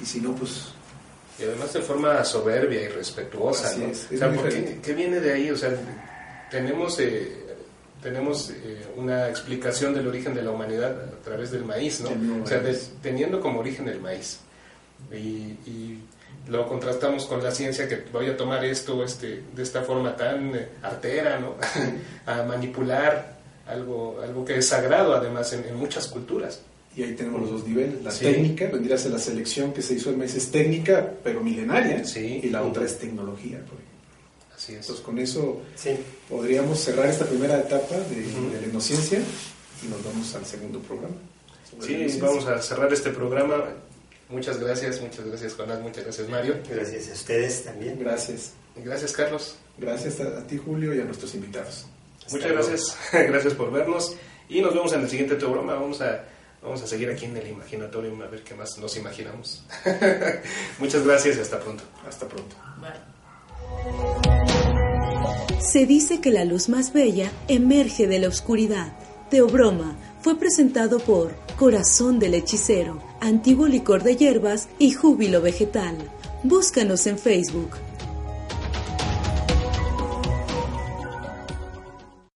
y 0.00 0.06
si 0.06 0.20
no, 0.20 0.32
pues 0.32 0.71
y 1.38 1.44
además 1.44 1.72
de 1.72 1.80
forma 1.80 2.24
soberbia 2.24 2.82
y 2.82 2.88
respetuosa. 2.88 3.76
¿no? 3.76 3.90
o 3.90 3.94
sea, 3.94 4.32
¿qué, 4.82 4.92
viene 4.94 5.20
de 5.20 5.32
ahí? 5.32 5.50
O 5.50 5.56
sea, 5.56 5.70
tenemos, 6.50 6.98
eh, 7.00 7.46
tenemos 8.02 8.50
eh, 8.50 8.86
una 8.96 9.28
explicación 9.28 9.94
del 9.94 10.08
origen 10.08 10.34
de 10.34 10.42
la 10.42 10.50
humanidad 10.50 10.90
a 10.90 11.24
través 11.24 11.50
del 11.50 11.64
maíz, 11.64 12.00
¿no? 12.00 12.10
O 12.42 12.46
sea, 12.46 12.62
teniendo 13.00 13.40
como 13.40 13.60
origen 13.60 13.88
el 13.88 14.00
maíz. 14.00 14.40
Y, 15.12 15.98
lo 16.48 16.66
contrastamos 16.66 17.26
con 17.26 17.40
la 17.40 17.52
ciencia 17.52 17.86
que 17.86 18.02
voy 18.12 18.28
a 18.28 18.36
tomar 18.36 18.64
esto 18.64 19.04
este, 19.04 19.44
de 19.54 19.62
esta 19.62 19.82
forma 19.82 20.16
tan 20.16 20.52
eh, 20.56 20.70
artera, 20.82 21.38
¿no? 21.38 21.54
a 22.26 22.42
manipular 22.42 23.36
algo, 23.68 24.20
algo 24.20 24.44
que 24.44 24.58
es 24.58 24.66
sagrado 24.66 25.14
además 25.14 25.52
en 25.52 25.76
muchas 25.76 26.08
culturas 26.08 26.60
y 26.94 27.02
ahí 27.02 27.14
tenemos 27.14 27.40
los 27.40 27.50
dos 27.50 27.66
niveles. 27.66 28.02
La 28.02 28.12
técnica, 28.12 28.66
vendría 28.66 28.96
a 28.96 28.98
ser 28.98 29.12
la 29.12 29.18
selección 29.18 29.72
que 29.72 29.82
se 29.82 29.94
hizo 29.94 30.10
en 30.10 30.18
meses 30.18 30.50
técnica, 30.50 31.14
pero 31.22 31.40
milenaria, 31.40 32.02
y 32.16 32.50
la 32.50 32.62
otra 32.62 32.84
es 32.84 32.98
tecnología, 32.98 33.58
por 33.58 33.78
ejemplo. 33.78 33.92
Así 34.54 34.72
es. 34.72 34.80
Entonces, 34.80 35.04
con 35.04 35.18
eso 35.18 35.62
podríamos 36.28 36.78
cerrar 36.78 37.06
esta 37.06 37.24
primera 37.24 37.58
etapa 37.58 37.96
de, 37.96 38.60
la 38.60 38.66
etnociencia 38.66 39.20
y 39.82 39.88
nos 39.88 40.04
vamos 40.04 40.34
al 40.34 40.44
segundo 40.44 40.78
programa. 40.80 41.16
Sí, 41.80 42.18
vamos 42.20 42.46
a 42.46 42.60
cerrar 42.60 42.92
este 42.92 43.10
programa. 43.10 43.64
Muchas 44.28 44.60
gracias, 44.60 45.00
muchas 45.00 45.26
gracias 45.26 45.54
Jonás, 45.54 45.80
muchas 45.80 46.04
gracias 46.04 46.28
Mario. 46.28 46.56
Gracias 46.68 47.08
a 47.08 47.12
ustedes 47.12 47.64
también. 47.64 47.98
Gracias. 47.98 48.52
Gracias 48.76 49.12
Carlos. 49.12 49.56
Gracias 49.78 50.20
a, 50.20 50.46
ti 50.46 50.58
Julio 50.58 50.94
y 50.94 51.00
a 51.00 51.04
nuestros 51.04 51.34
invitados. 51.34 51.86
muchas 52.30 52.52
gracias, 52.52 52.96
gracias 53.12 53.54
por 53.54 53.72
vernos 53.72 54.14
y 54.48 54.60
nos 54.60 54.74
vemos 54.74 54.92
en 54.92 55.00
el 55.00 55.08
siguiente 55.08 55.34
programa. 55.36 55.74
Vamos 55.74 56.00
a 56.02 56.24
Vamos 56.62 56.80
a 56.82 56.86
seguir 56.86 57.10
aquí 57.10 57.24
en 57.24 57.36
el 57.36 57.48
imaginatorio 57.48 58.14
a 58.22 58.28
ver 58.28 58.44
qué 58.44 58.54
más 58.54 58.78
nos 58.78 58.96
imaginamos. 58.96 59.64
Muchas 60.78 61.04
gracias 61.04 61.36
y 61.36 61.40
hasta 61.40 61.58
pronto. 61.58 61.82
Hasta 62.06 62.28
pronto. 62.28 62.54
Se 65.60 65.86
dice 65.86 66.20
que 66.20 66.30
la 66.30 66.44
luz 66.44 66.68
más 66.68 66.92
bella 66.92 67.32
emerge 67.48 68.06
de 68.06 68.20
la 68.20 68.28
oscuridad. 68.28 68.96
Teobroma 69.28 69.96
fue 70.20 70.38
presentado 70.38 71.00
por 71.00 71.34
Corazón 71.56 72.18
del 72.18 72.34
Hechicero, 72.34 73.02
Antiguo 73.20 73.66
Licor 73.66 74.02
de 74.04 74.16
Hierbas 74.16 74.68
y 74.78 74.92
Júbilo 74.92 75.40
Vegetal. 75.40 75.96
Búscanos 76.44 77.06
en 77.06 77.18
Facebook. 77.18 77.70